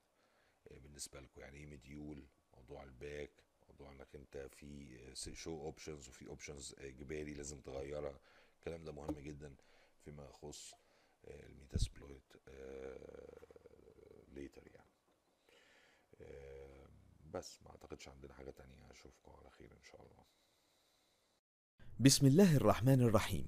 آه، 0.70 0.78
بالنسبة 0.78 1.20
لكم. 1.20 1.40
يعني 1.40 1.58
إيه 1.58 1.66
module 1.66 2.26
موضوع 2.54 2.82
ال 2.84 2.94
back 2.94 3.30
موضوع 3.80 3.94
انك 3.94 4.14
انت 4.14 4.48
في 4.54 5.34
show 5.34 5.60
options 5.60 6.08
وفي 6.08 6.28
options 6.28 6.74
إجباري 6.78 7.34
لازم 7.34 7.60
تغيرها. 7.60 8.18
الكلام 8.58 8.84
ده 8.84 8.92
مهم 8.92 9.18
جدا 9.18 9.54
فيما 10.04 10.24
يخص 10.24 10.74
آه، 11.24 11.46
ال 11.46 11.54
Metasploit 11.54 12.32
later 14.32 14.66
يعني. 14.66 14.90
آه، 16.20 16.86
بس 17.30 17.62
ما 17.62 17.70
اعتقدش 17.70 18.08
عندنا 18.08 18.34
حاجة 18.34 18.50
تانية. 18.50 18.90
اشوفكم 18.90 19.32
على 19.32 19.50
خير 19.50 19.72
إن 19.72 19.82
شاء 19.82 20.00
الله. 20.00 20.24
بسم 22.00 22.26
الله 22.26 22.56
الرحمن 22.56 23.00
الرحيم. 23.00 23.46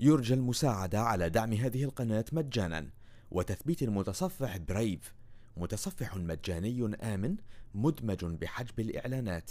يرجى 0.00 0.34
المساعدة 0.34 1.00
على 1.00 1.30
دعم 1.30 1.52
هذه 1.52 1.84
القناة 1.84 2.24
مجانا. 2.32 2.90
وتثبيت 3.30 3.82
المتصفح 3.82 4.56
Brave 4.56 5.14
متصفح 5.56 6.16
مجاني 6.16 6.96
آمن 7.14 7.36
مدمج 7.74 8.24
بحجب 8.24 8.80
الإعلانات. 8.80 9.50